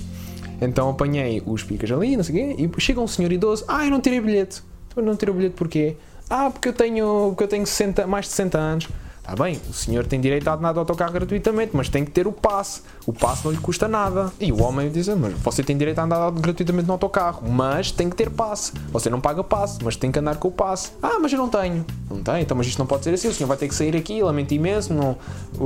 Então 0.62 0.90
apanhei 0.90 1.42
os 1.46 1.64
picas 1.64 1.92
ali, 1.92 2.18
não 2.18 2.24
sei 2.24 2.36
o 2.36 2.56
quê, 2.56 2.64
e 2.64 2.82
chega 2.82 3.00
um 3.00 3.08
senhor 3.08 3.32
idoso, 3.32 3.64
ah, 3.68 3.86
eu 3.86 3.92
não 3.92 4.02
tirei 4.02 4.20
bilhete. 4.20 4.62
Então 4.88 5.04
não 5.04 5.16
tirei 5.16 5.34
bilhete 5.34 5.56
porquê? 5.56 5.96
Ah, 6.30 6.50
porque 6.50 6.70
eu 6.70 6.74
tenho, 6.74 7.30
porque 7.30 7.44
eu 7.44 7.48
tenho 7.48 7.66
60, 7.66 8.06
mais 8.06 8.26
de 8.26 8.32
60 8.32 8.58
anos. 8.58 8.88
Está 9.30 9.44
bem, 9.44 9.62
o 9.70 9.74
senhor 9.74 10.08
tem 10.08 10.20
direito 10.20 10.48
a 10.48 10.58
nada 10.58 10.74
de 10.74 10.80
autocarro 10.80 11.12
gratuitamente, 11.12 11.70
mas 11.76 11.88
tem 11.88 12.04
que 12.04 12.10
ter 12.10 12.26
o 12.26 12.32
passe. 12.32 12.82
O 13.06 13.14
passe 13.14 13.46
não 13.46 13.52
lhe 13.52 13.60
custa 13.60 13.88
nada. 13.88 14.34
E 14.40 14.52
o 14.52 14.60
homem 14.64 14.90
diz: 14.90 15.08
Mas 15.10 15.34
você 15.34 15.62
tem 15.62 15.78
direito 15.78 16.00
a 16.00 16.04
andar 16.04 16.32
gratuitamente 16.32 16.88
no 16.88 16.94
autocarro, 16.94 17.48
mas 17.48 17.92
tem 17.92 18.10
que 18.10 18.16
ter 18.16 18.32
passe. 18.32 18.72
Você 18.92 19.08
não 19.08 19.22
paga 19.22 19.44
passe, 19.44 19.78
mas 19.84 19.96
tem 19.96 20.12
que 20.12 20.18
andar 20.18 20.38
com 20.38 20.48
o 20.48 20.52
passe. 20.52 20.94
Ah, 21.00 21.20
mas 21.22 21.32
eu 21.32 21.38
não 21.38 21.48
tenho. 21.48 21.86
Não 22.10 22.24
tem, 22.24 22.42
então, 22.42 22.58
mas 22.58 22.66
isto 22.66 22.80
não 22.80 22.88
pode 22.88 23.04
ser 23.04 23.14
assim. 23.14 23.28
O 23.28 23.34
senhor 23.34 23.48
vai 23.48 23.56
ter 23.56 23.68
que 23.68 23.76
sair 23.76 23.96
aqui, 23.96 24.20
lamento 24.24 24.52
imenso, 24.52 24.96
não, 24.96 25.16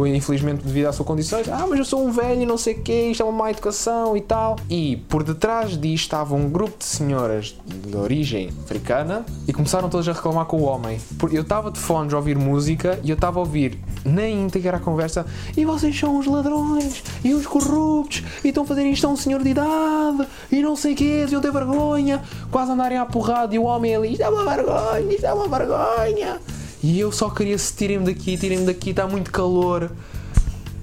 infelizmente 0.08 0.62
devido 0.62 0.88
às 0.88 0.96
suas 0.98 1.08
condições. 1.08 1.48
Ah, 1.48 1.65
mas 1.65 1.79
eu 1.79 1.86
sou 1.86 2.05
um 2.05 2.12
velho 2.12 2.46
não 2.46 2.58
sei 2.58 2.74
o 2.74 2.82
quê, 2.82 3.12
isto 3.12 3.24
é 3.24 3.25
uma 3.25 3.32
má 3.32 3.50
educação 3.50 4.17
e 4.17 4.22
tal. 4.22 4.58
E 4.70 4.98
por 5.08 5.24
detrás 5.24 5.77
disto 5.77 6.03
estava 6.03 6.36
um 6.36 6.50
grupo 6.50 6.79
de 6.79 6.86
senhoras 6.86 7.55
de 7.65 7.96
origem 7.96 8.50
africana 8.65 9.25
e 9.48 9.53
começaram 9.53 9.88
todas 9.88 10.05
a 10.10 10.12
reclamar 10.12 10.48
com 10.48 10.58
o 10.58 10.63
homem. 10.63 11.00
Eu 11.32 11.43
estava 11.43 11.72
de 11.72 11.79
fones 11.79 12.13
a 12.13 12.17
ouvir 12.17 12.38
música 12.38 13.00
e 13.01 13.10
eu 13.10 13.15
estava 13.15 13.39
a 13.39 13.41
ouvir 13.41 13.52
ouvir 13.53 13.77
na 14.03 14.27
íntegra 14.27 14.77
a 14.77 14.79
conversa 14.79 15.25
e 15.55 15.63
vocês 15.63 15.98
são 15.98 16.17
os 16.17 16.25
ladrões 16.25 17.03
e 17.24 17.33
os 17.33 17.45
corruptos 17.45 18.24
e 18.43 18.48
estão 18.48 18.63
a 18.63 18.65
fazer 18.65 18.83
isto 18.86 19.05
a 19.05 19.12
um 19.12 19.15
senhor 19.15 19.43
de 19.43 19.50
idade 19.50 20.27
e 20.51 20.62
não 20.62 20.75
sei 20.75 20.93
o 20.93 20.95
que, 20.95 21.25
e 21.29 21.33
eu 21.33 21.39
tenho 21.39 21.53
vergonha, 21.53 22.22
quase 22.51 22.72
andarem 22.72 22.98
à 22.98 23.05
porrada 23.05 23.53
e 23.53 23.60
o 23.60 23.63
homem 23.63 23.95
ali, 23.95 24.13
isto 24.13 24.24
é 24.24 24.29
uma 24.29 24.43
vergonha, 24.43 25.13
isto 25.13 25.25
é 25.25 25.33
uma 25.33 25.48
vergonha. 25.48 26.39
E 26.81 27.00
eu 27.00 27.12
só 27.12 27.29
queria 27.29 27.57
se 27.57 27.74
tirem-me 27.74 28.05
daqui, 28.05 28.36
tirem-me 28.36 28.65
daqui, 28.65 28.89
está 28.89 29.07
muito 29.07 29.31
calor. 29.31 29.89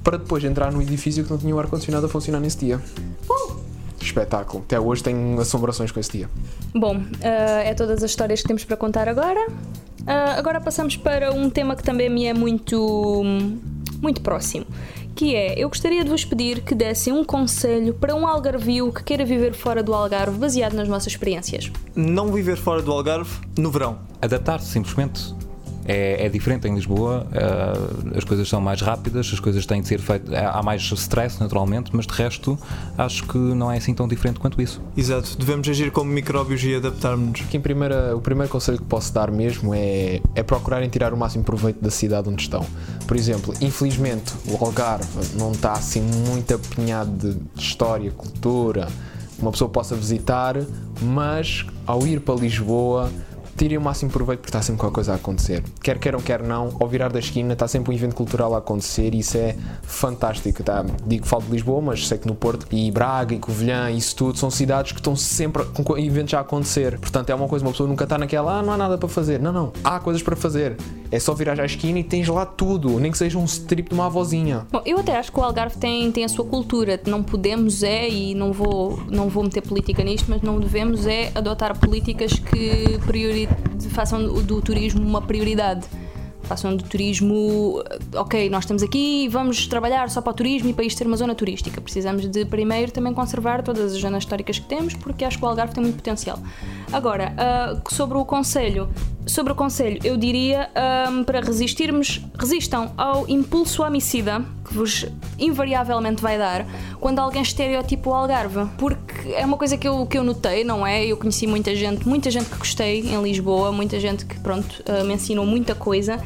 Para 0.03 0.17
depois 0.17 0.43
entrar 0.43 0.73
no 0.73 0.81
edifício 0.81 1.23
que 1.23 1.31
não 1.31 1.37
tinha 1.37 1.55
o 1.55 1.59
ar-condicionado 1.59 2.07
a 2.07 2.09
funcionar 2.09 2.41
nesse 2.41 2.57
dia. 2.57 2.81
Uh! 3.29 3.57
Espetáculo. 4.01 4.65
Até 4.67 4.81
hoje 4.81 5.03
tenho 5.03 5.39
assombrações 5.39 5.93
com 5.93 6.01
esse 6.01 6.11
dia. 6.11 6.31
Bom, 6.75 6.97
uh, 6.97 7.03
é 7.23 7.75
todas 7.75 8.03
as 8.03 8.11
histórias 8.11 8.41
que 8.41 8.49
temos 8.49 8.65
para 8.65 8.79
contar 8.79 9.09
agora. 9.09 9.47
Ah, 10.07 10.35
agora 10.39 10.61
passamos 10.61 10.97
para 10.97 11.33
um 11.33 11.49
tema 11.51 11.77
que 11.77 11.83
também 11.83 12.09
me 12.09 12.25
é 12.27 12.35
muito, 12.35 13.23
muito 14.01 14.21
próximo. 14.21 14.67
Que 15.15 15.35
é, 15.35 15.59
eu 15.59 15.69
gostaria 15.69 16.03
de 16.03 16.11
vos 16.11 16.25
pedir 16.25 16.63
que 16.63 16.75
dessem 16.75 17.13
um 17.13 17.25
conselho 17.25 17.93
para 17.93 18.15
um 18.15 18.27
algarvio 18.27 18.93
que 18.93 19.03
queira 19.03 19.25
viver 19.25 19.53
fora 19.55 19.83
do 19.83 19.93
Algarve, 19.93 20.39
baseado 20.39 20.75
nas 20.75 20.89
vossas 20.89 21.09
experiências. 21.09 21.71
Não 21.95 22.33
viver 22.33 22.57
fora 22.57 22.81
do 22.81 22.91
Algarve 22.93 23.31
no 23.59 23.71
verão. 23.71 23.99
Adaptar-se 24.23 24.71
simplesmente. 24.71 25.35
É, 25.93 26.27
é 26.27 26.29
diferente 26.29 26.69
em 26.69 26.75
Lisboa, 26.77 27.27
eh, 27.33 28.17
as 28.17 28.23
coisas 28.23 28.49
são 28.49 28.61
mais 28.61 28.81
rápidas, 28.81 29.29
as 29.33 29.41
coisas 29.41 29.67
têm 29.67 29.83
de 29.83 29.89
ser 29.89 29.99
feitas. 29.99 30.33
Há 30.33 30.63
mais 30.63 30.83
stress, 30.83 31.41
naturalmente, 31.41 31.91
mas 31.93 32.07
de 32.07 32.15
resto 32.15 32.57
acho 32.97 33.27
que 33.27 33.37
não 33.37 33.73
é 33.73 33.79
assim 33.79 33.93
tão 33.93 34.07
diferente 34.07 34.39
quanto 34.39 34.63
isso. 34.63 34.81
Exato, 34.97 35.37
devemos 35.37 35.69
agir 35.69 35.91
como 35.91 36.09
micróbios 36.09 36.63
e 36.63 36.77
primeira, 37.59 38.17
o 38.17 38.21
primeiro 38.21 38.49
conselho 38.49 38.79
que 38.79 38.85
posso 38.85 39.13
dar 39.13 39.33
mesmo 39.33 39.75
é, 39.75 40.21
é 40.37 40.45
procurarem 40.45 40.89
tirar 40.89 41.13
o 41.13 41.17
máximo 41.17 41.43
proveito 41.43 41.83
da 41.83 41.91
cidade 41.91 42.29
onde 42.29 42.43
estão. 42.43 42.65
Por 43.09 43.17
exemplo, 43.17 43.53
infelizmente 43.61 44.33
o 44.47 44.65
Algarve 44.65 45.09
não 45.37 45.51
está 45.51 45.73
assim 45.73 46.03
muito 46.03 46.55
apinhado 46.55 47.35
de 47.35 47.61
história, 47.61 48.13
cultura, 48.13 48.87
que 49.35 49.43
uma 49.43 49.51
pessoa 49.51 49.69
possa 49.69 49.97
visitar, 49.97 50.55
mas 51.03 51.67
ao 51.85 52.07
ir 52.07 52.21
para 52.21 52.37
Lisboa 52.37 53.11
tirem 53.61 53.77
o 53.77 53.81
máximo 53.81 54.11
proveito 54.11 54.41
porque 54.41 54.49
está 54.49 54.63
sempre 54.63 54.81
qualquer 54.81 54.95
coisa 54.95 55.13
a 55.13 55.17
acontecer. 55.17 55.63
Quer 55.83 55.99
queiram, 55.99 56.19
quer 56.19 56.43
não, 56.43 56.75
ao 56.81 56.89
virar 56.89 57.13
da 57.13 57.19
esquina 57.19 57.53
está 57.53 57.69
sempre 57.69 57.93
um 57.93 57.95
evento 57.95 58.15
cultural 58.15 58.55
a 58.55 58.59
acontecer 58.59 59.15
e 59.15 59.19
isso 59.19 59.37
é 59.37 59.55
fantástico. 59.83 60.63
Tá? 60.63 60.83
Digo 61.07 61.27
falo 61.27 61.43
de 61.43 61.53
Lisboa, 61.53 61.83
mas 61.83 62.09
sei 62.09 62.17
que 62.17 62.27
no 62.27 62.35
Porto 62.35 62.67
e 62.71 62.91
Braga 62.91 63.35
e 63.35 63.39
Covilhã, 63.39 63.91
isso 63.91 64.17
tudo 64.17 64.39
são 64.39 64.51
cidades 64.51 64.93
que 64.93 64.99
estão 64.99 65.15
sempre 65.15 65.63
com 65.65 65.99
eventos 65.99 66.33
a 66.33 66.41
acontecer. 66.41 66.99
Portanto, 66.99 67.29
é 67.29 67.35
uma 67.35 67.47
coisa, 67.47 67.63
uma 67.63 67.71
pessoa 67.71 67.87
nunca 67.87 68.05
está 68.05 68.17
naquela, 68.17 68.61
ah, 68.61 68.63
não 68.63 68.73
há 68.73 68.79
nada 68.79 68.97
para 68.97 69.09
fazer. 69.11 69.39
Não, 69.41 69.53
não, 69.53 69.73
há 69.85 70.01
coisas 70.01 70.23
para 70.23 70.35
fazer. 70.37 70.79
É 71.13 71.21
só 71.21 71.35
virar 71.35 71.61
à 71.61 71.67
esquina 71.67 71.99
e 71.99 72.05
tens 72.05 72.29
lá 72.29 72.47
tudo, 72.47 72.99
nem 72.99 73.13
que 73.13 73.19
seja 73.19 73.37
um 73.39 73.45
strip 73.45 73.89
de 73.91 73.95
uma 73.95 74.07
avózinha. 74.07 74.67
Bom, 74.73 74.81
eu 74.87 74.99
até 74.99 75.19
acho 75.19 75.31
que 75.31 75.39
o 75.39 75.43
Algarve 75.43 75.77
tem, 75.77 76.11
tem 76.11 76.25
a 76.25 76.29
sua 76.29 76.47
cultura. 76.47 76.99
Não 77.07 77.23
podemos 77.23 77.83
é, 77.83 78.09
e 78.09 78.35
não 78.35 78.53
vou, 78.53 78.99
não 79.11 79.29
vou 79.29 79.43
meter 79.43 79.61
política 79.61 80.03
nisto, 80.03 80.27
mas 80.31 80.41
não 80.41 80.59
devemos 80.59 81.07
é 81.07 81.31
adotar 81.35 81.79
políticas 81.79 82.33
que 82.33 82.99
priori- 83.05 83.50
façam 83.91 84.23
do, 84.23 84.43
do 84.43 84.63
turismo 84.63 85.03
uma 85.03 85.23
prioridade. 85.23 85.87
Façam 86.45 86.75
do 86.75 86.83
turismo, 86.83 87.81
ok, 88.13 88.51
nós 88.51 88.65
estamos 88.65 88.83
aqui 88.83 89.25
e 89.25 89.29
vamos 89.29 89.69
trabalhar 89.69 90.11
só 90.11 90.21
para 90.21 90.33
o 90.33 90.35
turismo 90.35 90.71
e 90.71 90.73
para 90.73 90.85
isto 90.85 90.99
ter 90.99 91.07
uma 91.07 91.17
zona 91.17 91.33
turística. 91.33 91.81
Precisamos 91.81 92.29
de 92.29 92.45
primeiro 92.45 92.91
também 92.91 93.15
conservar 93.15 93.63
todas 93.63 93.93
as 93.93 94.01
zonas 94.01 94.25
históricas 94.25 94.59
que 94.59 94.67
temos, 94.67 94.95
porque 94.95 95.25
acho 95.25 95.39
que 95.39 95.45
o 95.45 95.49
Algarve 95.49 95.75
tem 95.75 95.85
muito 95.85 95.97
potencial. 95.97 96.41
Agora, 96.93 97.33
ah, 97.39 97.81
sobre 97.89 98.19
o 98.19 98.25
conselho, 98.25 98.89
sobre 99.27 99.53
o 99.53 99.55
conselho, 99.55 100.01
eu 100.03 100.17
diria 100.17 100.71
ahm, 100.75 101.23
para 101.23 101.41
resistirmos, 101.41 102.21
resistam 102.37 102.91
ao 102.97 103.29
impulso 103.29 103.85
homicida 103.85 104.45
que 104.65 104.75
vos 104.75 105.07
invariavelmente 105.39 106.21
vai 106.21 106.37
dar 106.37 106.67
quando 106.99 107.21
alguém 107.21 107.43
estereotipa 107.43 108.11
o 108.11 108.15
Algarve. 108.15 108.67
Porque 108.77 109.10
é 109.29 109.45
uma 109.45 109.57
coisa 109.57 109.77
que 109.77 109.87
eu, 109.87 110.07
que 110.07 110.17
eu 110.19 110.25
notei, 110.25 110.65
não 110.65 110.87
é? 110.87 111.05
Eu 111.05 111.17
conheci 111.17 111.47
muita 111.47 111.75
gente, 111.75 112.07
muita 112.09 112.31
gente 112.31 112.47
que 112.51 112.57
gostei 112.57 113.01
em 113.01 113.23
Lisboa, 113.23 113.71
muita 113.73 113.99
gente 114.01 114.25
que, 114.25 114.39
pronto, 114.41 114.83
ah, 114.87 115.05
me 115.05 115.15
ensinou 115.15 115.45
muita 115.47 115.75
coisa. 115.75 116.19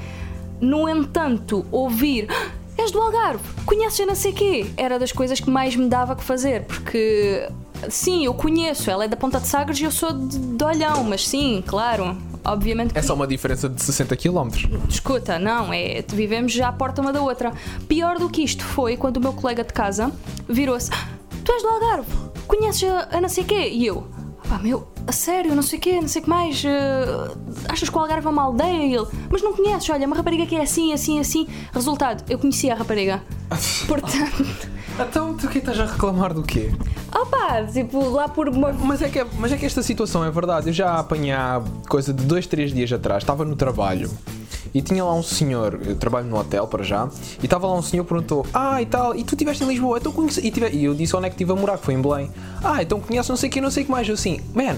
No 0.61 0.89
entanto, 0.89 1.65
ouvir 1.71 2.27
"Ah, 2.31 2.49
és 2.79 2.91
do 2.91 3.01
Algarve, 3.01 3.43
conheces 3.67 4.01
a 4.01 4.07
não 4.07 4.15
sei 4.15 4.33
quê, 4.33 4.67
era 4.77 4.99
das 4.99 5.13
coisas 5.13 5.39
que 5.41 5.51
mais 5.51 5.77
me 5.77 5.89
dava 5.89 6.15
que 6.17 6.25
fazer, 6.25 6.63
porque 6.65 7.49
sim, 7.89 8.25
eu 8.25 8.35
conheço, 8.35 8.91
ela 8.91 9.05
é 9.05 9.09
da 9.09 9.17
Ponta 9.17 9.39
de 9.41 9.47
Sagres 9.47 9.79
e 9.81 9.85
eu 9.85 9.91
sou 9.91 10.13
de, 10.13 10.39
de 10.39 10.65
Olhão, 10.65 11.05
mas 11.05 11.27
sim, 11.29 11.63
claro, 11.67 12.17
obviamente 12.45 12.93
que 12.93 12.99
É 12.99 13.03
só 13.03 13.15
uma 13.15 13.27
diferença 13.27 13.69
de 13.69 13.83
60 13.83 14.17
km. 14.17 14.49
Escuta, 14.89 15.39
não, 15.39 15.73
é, 15.73 16.03
vivemos 16.09 16.53
já 16.53 16.69
à 16.69 16.73
porta 16.73 17.01
uma 17.03 17.13
da 17.13 17.21
outra. 17.23 17.53
Pior 17.89 18.19
do 18.19 18.29
que 18.29 18.43
isto 18.43 18.65
foi 18.65 18.97
quando 18.97 19.19
o 19.19 19.21
meu 19.21 19.33
colega 19.33 19.63
de 19.65 19.73
casa 19.73 20.11
virou-se: 20.49 20.91
"Ah, 20.93 21.09
Tu 21.45 21.53
és 21.53 21.63
do 21.63 21.69
Algarve, 21.69 22.09
conheces 22.47 22.85
a, 22.89 23.17
a 23.17 23.21
não 23.21 23.29
sei 23.29 23.45
quê? 23.45 23.69
E 23.71 23.87
eu, 23.87 24.07
pá, 24.49 24.59
meu, 24.59 24.87
a 25.07 25.13
sério, 25.13 25.55
não 25.55 25.63
sei 25.63 25.79
quê, 25.79 26.01
não 26.01 26.09
sei 26.09 26.21
o 26.21 26.25
que 26.25 26.31
mais. 26.31 26.63
eh, 26.65 27.31
achas 27.69 27.89
que 27.89 27.97
o 27.97 28.01
Algarve 28.01 28.27
é 28.27 28.31
uma 28.31 28.43
aldeia? 28.43 28.87
E 28.87 28.95
ele, 28.95 29.07
mas 29.31 29.43
não 29.43 29.53
conheces, 29.55 29.89
olha, 29.91 30.07
uma 30.07 30.17
rapariga 30.17 30.47
que 30.47 30.57
é 30.57 30.63
assim, 30.63 30.93
assim, 30.93 31.21
assim. 31.21 31.47
Resultado, 31.73 32.25
eu 32.31 32.39
conhecia 32.39 32.73
a 32.73 32.77
rapariga. 32.77 33.23
Portanto, 33.87 34.45
Então, 34.99 35.35
tu 35.35 35.49
que 35.49 35.59
estás 35.59 35.79
a 35.81 35.87
reclamar 35.87 36.33
do 36.33 36.43
quê? 36.43 36.71
opá, 37.15 37.63
tipo, 37.65 38.09
lá 38.11 38.29
por. 38.29 38.51
Mas 38.53 39.01
é, 39.03 39.09
que 39.09 39.19
é- 39.21 39.27
mas 39.39 39.53
é 39.53 39.57
que 39.57 39.65
esta 39.67 39.83
situação 39.83 40.25
é 40.25 40.31
verdade. 40.31 40.69
Eu 40.69 40.73
já 40.73 40.99
apanhei 40.99 41.33
há 41.33 41.63
coisa 41.89 42.13
de 42.13 42.25
dois, 42.25 42.47
três 42.47 42.73
dias 42.73 42.93
atrás. 42.93 43.23
Estava 43.23 43.45
no 43.45 43.55
trabalho 43.57 44.11
e 44.75 44.83
tinha 44.83 45.05
lá 45.05 45.15
um 45.15 45.23
senhor. 45.23 45.81
Eu 45.87 45.95
trabalho 45.97 46.27
no 46.27 46.37
hotel 46.37 46.67
para 46.67 46.83
já. 46.83 47.09
E 47.41 47.45
estava 47.47 47.67
lá 47.67 47.75
um 47.75 47.83
senhor 47.83 48.05
perguntou: 48.05 48.45
Ah, 48.53 48.83
e 48.83 48.87
tal, 48.87 49.15
e 49.15 49.23
tu 49.25 49.35
estiveste 49.35 49.63
em 49.63 49.69
Lisboa? 49.69 49.99
Então 49.99 50.11
conhece... 50.13 50.41
e, 50.45 50.51
tive- 50.51 50.71
e 50.71 50.85
eu 50.85 50.95
disse 50.95 51.15
onde 51.17 51.27
é 51.27 51.29
que 51.31 51.35
estive 51.37 51.53
a 51.53 51.57
morar, 51.57 51.79
que 51.79 51.85
foi 51.85 51.95
em 51.95 52.03
Belém. 52.03 52.31
Ah, 52.63 52.83
então 52.83 53.01
conheces 53.01 53.29
não 53.29 53.37
sei 53.37 53.49
o 53.49 53.53
que, 53.53 53.61
não 53.61 53.71
sei 53.71 53.85
o 53.85 53.87
que 53.87 53.93
mais. 53.93 54.09
Eu 54.09 54.15
assim, 54.15 54.41
man, 54.53 54.77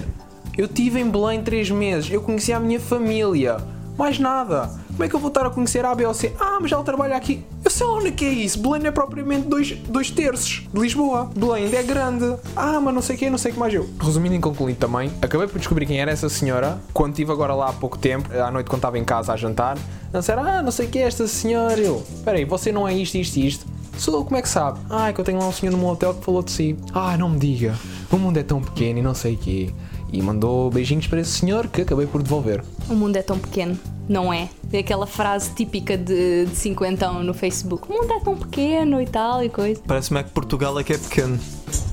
eu 0.57 0.65
estive 0.65 0.99
em 0.99 1.09
Belém 1.09 1.41
três 1.41 1.69
meses. 1.71 2.11
Eu 2.11 2.21
conheci 2.21 2.53
a 2.53 2.59
minha 2.59 2.79
família. 2.79 3.57
Mais 3.97 4.19
nada. 4.19 4.69
Como 4.91 5.03
é 5.03 5.09
que 5.09 5.15
eu 5.15 5.19
vou 5.19 5.29
estar 5.29 5.45
a 5.45 5.49
conhecer 5.49 5.85
a 5.85 5.93
B? 5.93 6.05
Ah, 6.39 6.57
mas 6.61 6.71
ela 6.71 6.83
trabalha 6.83 7.15
aqui. 7.15 7.43
Eu 7.63 7.71
sei 7.71 7.85
onde 7.85 8.07
é 8.07 8.11
que 8.11 8.25
é 8.25 8.29
isso. 8.29 8.59
Belém 8.59 8.81
não 8.81 8.87
é 8.87 8.91
propriamente 8.91 9.47
dois, 9.47 9.71
dois 9.89 10.09
terços 10.11 10.67
de 10.73 10.79
Lisboa. 10.79 11.29
Belém 11.35 11.65
ainda 11.65 11.77
é 11.77 11.83
grande. 11.83 12.35
Ah, 12.55 12.79
mas 12.79 12.93
não 12.93 13.01
sei 13.01 13.15
o 13.15 13.19
que, 13.19 13.29
não 13.29 13.37
sei 13.37 13.51
o 13.51 13.53
que 13.55 13.59
mais 13.59 13.73
eu. 13.73 13.89
Resumindo 13.99 14.35
e 14.35 14.39
concluindo 14.39 14.79
também, 14.79 15.11
acabei 15.21 15.47
por 15.47 15.57
descobrir 15.59 15.85
quem 15.85 15.99
era 15.99 16.11
essa 16.11 16.29
senhora 16.29 16.79
quando 16.93 17.11
estive 17.11 17.31
agora 17.31 17.53
lá 17.53 17.69
há 17.69 17.73
pouco 17.73 17.97
tempo, 17.97 18.29
à 18.33 18.49
noite 18.51 18.67
quando 18.69 18.79
estava 18.79 18.97
em 18.97 19.03
casa 19.03 19.33
a 19.33 19.35
jantar. 19.35 19.77
Não 20.13 20.21
sei, 20.21 20.35
ah, 20.35 20.61
não 20.61 20.71
sei 20.71 20.87
o 20.87 20.89
que 20.89 20.99
é 20.99 21.03
esta 21.03 21.27
senhora. 21.27 21.79
Eu, 21.79 22.03
peraí, 22.23 22.45
você 22.45 22.71
não 22.71 22.87
é 22.87 22.93
isto, 22.93 23.15
isto 23.15 23.37
isto? 23.37 23.65
Sou, 23.97 24.23
como 24.23 24.37
é 24.37 24.41
que 24.41 24.49
sabe? 24.49 24.79
Ah, 24.89 25.09
é 25.09 25.13
que 25.13 25.19
eu 25.19 25.25
tenho 25.25 25.39
lá 25.39 25.47
um 25.47 25.51
senhor 25.51 25.71
no 25.71 25.77
meu 25.77 25.87
hotel 25.87 26.13
que 26.13 26.23
falou 26.23 26.43
de 26.43 26.51
si. 26.51 26.77
Ah, 26.93 27.17
não 27.17 27.29
me 27.29 27.39
diga. 27.39 27.75
O 28.11 28.17
mundo 28.17 28.37
é 28.37 28.43
tão 28.43 28.61
pequeno 28.61 28.99
e 28.99 29.01
não 29.01 29.15
sei 29.15 29.33
o 29.33 29.37
quê. 29.37 29.73
E 30.11 30.21
mandou 30.21 30.69
beijinhos 30.69 31.07
para 31.07 31.19
esse 31.19 31.31
senhor 31.31 31.67
que 31.67 31.81
acabei 31.81 32.05
por 32.07 32.23
devolver. 32.23 32.63
O 32.89 32.95
mundo 32.95 33.15
é 33.17 33.21
tão 33.21 33.37
pequeno, 33.37 33.77
não 34.07 34.31
é? 34.31 34.49
É 34.71 34.79
aquela 34.79 35.05
frase 35.05 35.51
típica 35.53 35.97
de, 35.97 36.45
de 36.45 36.55
cinquentão 36.55 37.23
no 37.23 37.33
Facebook. 37.33 37.91
O 37.91 37.93
mundo 37.93 38.13
é 38.13 38.19
tão 38.19 38.37
pequeno 38.37 39.01
e 39.01 39.05
tal 39.05 39.43
e 39.43 39.49
coisa. 39.49 39.81
Parece-me 39.85 40.19
é 40.19 40.23
que 40.23 40.31
Portugal 40.31 40.79
é 40.79 40.83
que 40.83 40.93
é 40.93 40.97
pequeno. 40.97 41.39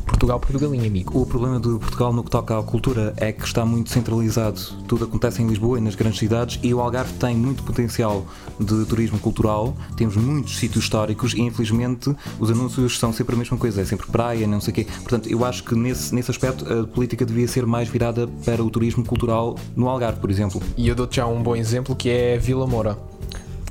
Portugal, 0.04 0.38
Portugalinho, 0.38 0.86
amigo. 0.86 1.20
O 1.20 1.26
problema 1.26 1.58
de 1.58 1.68
Portugal 1.78 2.12
no 2.12 2.22
que 2.22 2.30
toca 2.30 2.58
à 2.58 2.62
cultura 2.62 3.12
é 3.16 3.32
que 3.32 3.44
está 3.44 3.64
muito 3.64 3.90
centralizado. 3.90 4.60
Tudo 4.86 5.04
acontece 5.04 5.42
em 5.42 5.46
Lisboa 5.46 5.78
e 5.78 5.80
nas 5.80 5.94
grandes 5.94 6.18
cidades 6.18 6.58
e 6.62 6.72
o 6.72 6.80
Algarve 6.80 7.12
tem 7.14 7.36
muito 7.36 7.62
potencial 7.62 8.24
de 8.58 8.84
turismo 8.84 9.18
cultural. 9.18 9.76
Temos 9.96 10.16
muitos 10.16 10.56
sítios 10.56 10.84
históricos 10.84 11.34
e 11.34 11.40
infelizmente 11.40 12.14
os 12.38 12.50
anúncios 12.50 12.98
são 12.98 13.12
sempre 13.12 13.34
a 13.34 13.38
mesma 13.38 13.56
coisa, 13.56 13.80
é 13.80 13.84
sempre 13.84 14.06
praia, 14.06 14.46
não 14.46 14.60
sei 14.60 14.72
o 14.72 14.74
quê. 14.74 14.86
Portanto, 15.02 15.28
eu 15.28 15.44
acho 15.44 15.64
que 15.64 15.74
nesse, 15.74 16.14
nesse 16.14 16.30
aspecto 16.30 16.70
a 16.72 16.86
política 16.86 17.24
devia 17.24 17.48
ser 17.48 17.66
mais 17.66 17.88
virada 17.88 18.28
para 18.44 18.62
o 18.62 18.70
turismo 18.70 19.04
cultural 19.04 19.56
no 19.74 19.88
Algarve, 19.88 20.20
por 20.20 20.30
exemplo. 20.30 20.62
E 20.76 20.88
eu 20.88 20.94
dou-te 20.94 21.16
já 21.16 21.26
um 21.26 21.42
bom 21.42 21.56
exemplo 21.56 21.94
que 21.94 22.08
é 22.08 22.38
Vila 22.38 22.66
Moura. 22.66 22.98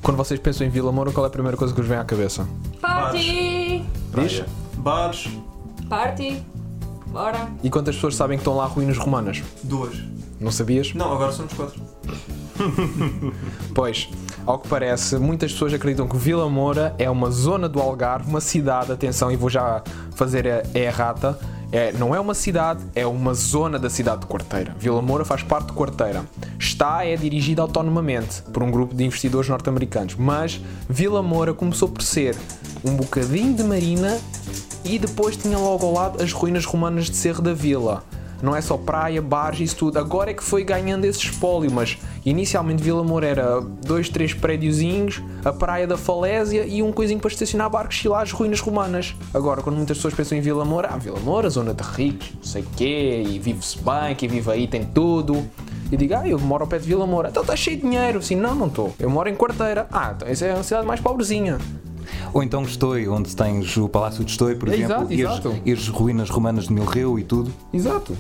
Quando 0.02 0.18
vocês 0.18 0.40
pensam 0.40 0.68
em 0.68 0.70
Vila 0.70 0.92
Moura, 0.92 1.12
qual 1.12 1.26
é 1.26 1.30
a 1.30 1.32
primeira 1.32 1.56
coisa 1.56 1.74
que 1.74 1.80
vos 1.80 1.90
vem 1.90 1.98
à 1.98 2.04
cabeça? 2.04 2.48
Party! 2.82 3.86
Diz? 4.14 4.44
Bares, 4.78 5.30
Party! 5.90 6.44
Bora! 7.08 7.48
E 7.64 7.70
quantas 7.70 7.96
pessoas 7.96 8.16
sabem 8.16 8.38
que 8.38 8.42
estão 8.42 8.56
lá 8.56 8.66
ruínas 8.66 8.98
romanas? 8.98 9.44
duas. 9.64 9.96
Não 10.40 10.52
sabias? 10.52 10.94
Não, 10.94 11.14
agora 11.14 11.32
somos 11.32 11.54
quatro. 11.54 11.80
Pois, 13.74 14.10
ao 14.46 14.60
que 14.60 14.68
parece, 14.68 15.18
muitas 15.18 15.52
pessoas 15.52 15.74
acreditam 15.74 16.08
que 16.08 16.18
Vila 16.18 16.50
Moura 16.50 16.94
é 17.00 17.10
uma 17.10 17.32
zona 17.32 17.68
do 17.68 17.80
Algarve, 17.80 18.30
uma 18.30 18.42
cidade, 18.42 18.92
atenção, 18.92 19.32
e 19.32 19.36
vou 19.36 19.50
já 19.50 19.82
fazer 20.16 20.48
a, 20.48 20.78
errata. 20.78 21.40
É, 21.72 21.92
não 21.94 22.14
é 22.14 22.20
uma 22.20 22.36
cidade, 22.36 22.84
é 22.94 23.06
uma 23.08 23.34
zona 23.34 23.80
da 23.80 23.90
cidade 23.90 24.22
de 24.22 24.28
Quarteira. 24.28 24.76
Vila 24.78 25.02
Moura 25.02 25.26
faz 25.26 25.42
parte 25.42 25.68
de 25.68 25.74
Quarteira. 25.74 26.24
Está, 26.60 27.04
é 27.04 27.16
dirigida 27.16 27.64
autonomamente 27.64 28.44
por 28.44 28.62
um 28.62 28.70
grupo 28.70 28.94
de 28.94 29.04
investidores 29.04 29.50
norte-americanos. 29.50 30.16
Mas 30.16 30.62
Vila 30.88 31.24
Moura 31.24 31.54
começou 31.54 31.90
por 31.90 32.04
ser 32.04 32.36
um 32.84 32.96
bocadinho 32.96 33.56
de 33.56 33.64
marina 33.64 34.20
e 34.84 35.00
depois 35.00 35.36
tinha 35.38 35.58
logo 35.58 35.86
ao 35.86 35.94
lado 35.94 36.22
as 36.22 36.32
ruínas 36.32 36.66
romanas 36.66 37.10
de 37.10 37.16
Cerro 37.16 37.42
da 37.42 37.54
Vila. 37.54 38.04
Não 38.44 38.54
é 38.54 38.60
só 38.60 38.76
praia, 38.76 39.22
bares 39.22 39.62
isso 39.62 39.78
tudo. 39.78 39.98
Agora 39.98 40.32
é 40.32 40.34
que 40.34 40.44
foi 40.44 40.66
ganhando 40.66 41.06
esse 41.06 41.20
espólio, 41.20 41.72
mas 41.72 41.98
inicialmente 42.26 42.84
Vila 42.84 43.02
Moura 43.02 43.26
era 43.26 43.62
dois, 43.62 44.10
três 44.10 44.34
prédiozinhos, 44.34 45.22
a 45.46 45.54
praia 45.54 45.88
da 45.88 45.96
Falésia 45.96 46.66
e 46.66 46.84
um 46.84 46.92
coisinho 46.92 47.22
para 47.22 47.32
estacionar 47.32 47.70
barcos 47.70 48.04
e 48.04 48.08
lá 48.10 48.22
as 48.22 48.34
ruínas 48.34 48.60
romanas. 48.60 49.16
Agora, 49.34 49.62
quando 49.62 49.78
muitas 49.78 49.96
pessoas 49.96 50.14
pensam 50.14 50.38
em 50.38 50.42
Vila 50.42 50.66
Moura, 50.66 50.90
ah, 50.92 50.98
Vila 50.98 51.22
Moura, 51.22 51.50
zona 51.50 51.74
de 51.74 51.84
ricos, 51.84 52.34
não 52.36 52.44
sei 52.44 52.64
o 52.64 52.68
quê, 52.76 53.24
e 53.26 53.40
vive-se 53.40 53.78
bem, 53.78 54.14
quem 54.14 54.28
vive 54.28 54.52
aí 54.52 54.68
tem 54.68 54.84
tudo. 54.84 55.48
E 55.90 55.96
digo, 55.96 56.14
ah, 56.16 56.28
eu 56.28 56.38
moro 56.38 56.64
ao 56.64 56.68
pé 56.68 56.80
de 56.80 56.86
Vila 56.86 57.08
Moura. 57.08 57.30
Então 57.30 57.44
está 57.44 57.56
cheio 57.56 57.78
de 57.78 57.84
dinheiro. 57.84 58.22
Sim, 58.22 58.36
não, 58.36 58.54
não 58.54 58.68
estou. 58.68 58.94
Eu 59.00 59.10
moro 59.10 59.30
em 59.30 59.36
Quarteira. 59.36 59.88
Ah, 59.90 60.12
então 60.14 60.28
essa 60.28 60.46
é 60.46 60.54
uma 60.54 60.64
cidade 60.64 60.86
mais 60.86 61.00
pobrezinha. 61.00 61.60
Ou 62.34 62.44
então 62.44 62.64
Estoi, 62.64 63.08
onde 63.08 63.36
tens 63.36 63.76
o 63.78 63.88
Palácio 63.90 64.24
de 64.24 64.32
Estoi, 64.32 64.56
por 64.56 64.70
É, 64.70 64.74
exemplo, 64.76 64.94
exato, 65.12 65.14
e, 65.14 65.24
as, 65.26 65.32
exato. 65.32 65.62
e 65.66 65.72
as 65.72 65.88
ruínas 65.88 66.30
romanas 66.30 66.68
de 66.68 66.74
Milreu 66.74 67.18
e 67.20 67.24
tudo. 67.24 67.52
Exato. 67.74 68.16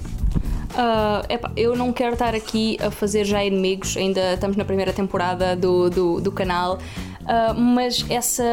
Ah, 0.75 1.23
epá, 1.29 1.51
eu 1.55 1.75
não 1.75 1.93
quero 1.93 2.13
estar 2.13 2.33
aqui 2.33 2.77
a 2.81 2.89
fazer 2.89 3.25
já 3.25 3.43
inimigos, 3.43 3.95
ainda 3.95 4.33
estamos 4.33 4.57
na 4.57 4.65
primeira 4.65 4.91
temporada 4.91 5.55
do, 5.55 5.89
do, 5.89 6.21
do 6.21 6.31
canal. 6.31 6.79
Ah, 7.25 7.53
mas 7.53 8.05
essa 8.09 8.43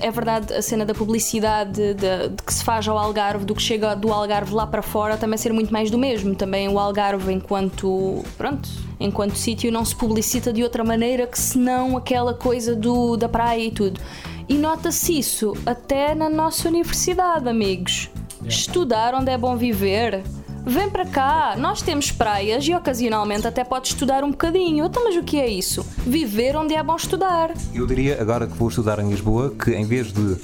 é 0.00 0.10
verdade, 0.10 0.54
a 0.54 0.62
cena 0.62 0.86
da 0.86 0.94
publicidade 0.94 1.72
de, 1.94 1.94
de 1.94 2.42
que 2.46 2.54
se 2.54 2.64
faz 2.64 2.86
ao 2.88 2.96
Algarve, 2.96 3.44
do 3.44 3.54
que 3.54 3.60
chega 3.62 3.94
do 3.94 4.12
Algarve 4.12 4.54
lá 4.54 4.66
para 4.66 4.82
fora, 4.82 5.16
também 5.16 5.36
ser 5.36 5.52
muito 5.52 5.72
mais 5.72 5.90
do 5.90 5.98
mesmo. 5.98 6.34
Também 6.34 6.68
o 6.68 6.78
Algarve, 6.78 7.32
enquanto 7.32 8.22
pronto, 8.36 8.68
enquanto 9.00 9.34
sítio, 9.36 9.70
não 9.72 9.84
se 9.84 9.96
publicita 9.96 10.52
de 10.52 10.62
outra 10.62 10.84
maneira 10.84 11.26
que 11.26 11.38
senão 11.38 11.96
aquela 11.96 12.32
coisa 12.32 12.74
do, 12.76 13.16
da 13.16 13.28
praia 13.28 13.64
e 13.64 13.70
tudo. 13.72 14.00
E 14.48 14.54
nota-se 14.56 15.18
isso 15.18 15.52
até 15.66 16.14
na 16.14 16.30
nossa 16.30 16.68
universidade, 16.68 17.48
amigos. 17.48 18.08
Estudar 18.46 19.14
onde 19.14 19.30
é 19.30 19.36
bom 19.36 19.56
viver. 19.56 20.22
Vem 20.64 20.88
para 20.88 21.06
cá, 21.06 21.54
nós 21.56 21.82
temos 21.82 22.10
praias 22.10 22.66
e 22.66 22.74
ocasionalmente 22.74 23.46
até 23.46 23.62
pode 23.62 23.88
estudar 23.88 24.24
um 24.24 24.30
bocadinho. 24.30 24.86
Então, 24.86 25.04
mas 25.04 25.16
o 25.16 25.22
que 25.22 25.38
é 25.38 25.48
isso? 25.48 25.84
Viver 26.06 26.56
onde 26.56 26.74
é 26.74 26.82
bom 26.82 26.96
estudar. 26.96 27.52
Eu 27.74 27.86
diria, 27.86 28.20
agora 28.20 28.46
que 28.46 28.54
vou 28.54 28.68
estudar 28.68 28.98
em 28.98 29.08
Lisboa, 29.08 29.54
que 29.54 29.72
em 29.72 29.84
vez 29.84 30.12
de 30.12 30.36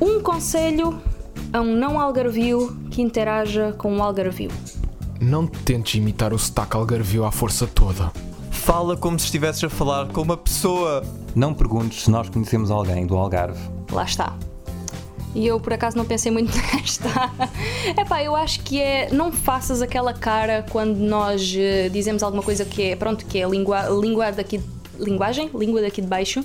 Um 0.00 0.20
conselho 0.20 1.00
a 1.52 1.60
um 1.60 1.74
não 1.76 2.00
algarvio 2.00 2.76
que 2.90 3.02
interaja 3.02 3.74
com 3.76 3.92
um 3.92 4.02
algarvio. 4.02 4.50
Não 5.20 5.46
tentes 5.46 5.94
imitar 5.96 6.32
o 6.32 6.38
sotaque 6.38 6.76
algarvio 6.76 7.24
à 7.24 7.30
força 7.30 7.66
toda. 7.66 8.10
Fala 8.62 8.96
como 8.96 9.18
se 9.18 9.24
estivesses 9.24 9.64
a 9.64 9.70
falar 9.70 10.08
com 10.08 10.20
uma 10.20 10.36
pessoa. 10.36 11.02
não 11.34 11.52
perguntes 11.52 12.04
se 12.04 12.10
nós 12.10 12.28
conhecemos 12.28 12.70
alguém 12.70 13.06
do 13.06 13.16
Algarve. 13.16 13.58
Lá 13.90 14.04
está. 14.04 14.36
E 15.34 15.46
eu 15.46 15.58
por 15.58 15.72
acaso 15.72 15.96
não 15.96 16.04
pensei 16.04 16.30
muito 16.30 16.52
nesta. 16.72 17.08
Epá, 17.98 18.22
eu 18.22 18.36
acho 18.36 18.60
que 18.60 18.80
é. 18.80 19.08
Não 19.10 19.32
faças 19.32 19.80
aquela 19.82 20.12
cara 20.12 20.64
quando 20.70 20.98
nós 20.98 21.52
eh, 21.56 21.88
dizemos 21.88 22.22
alguma 22.22 22.42
coisa 22.42 22.64
que 22.64 22.82
é. 22.82 22.96
Pronto, 22.96 23.24
que 23.24 23.38
é 23.38 23.48
língua, 23.48 23.88
língua 23.88 24.30
daqui. 24.30 24.60
Linguagem? 24.98 25.50
Língua 25.54 25.80
daqui 25.80 26.02
de 26.02 26.06
baixo. 26.06 26.44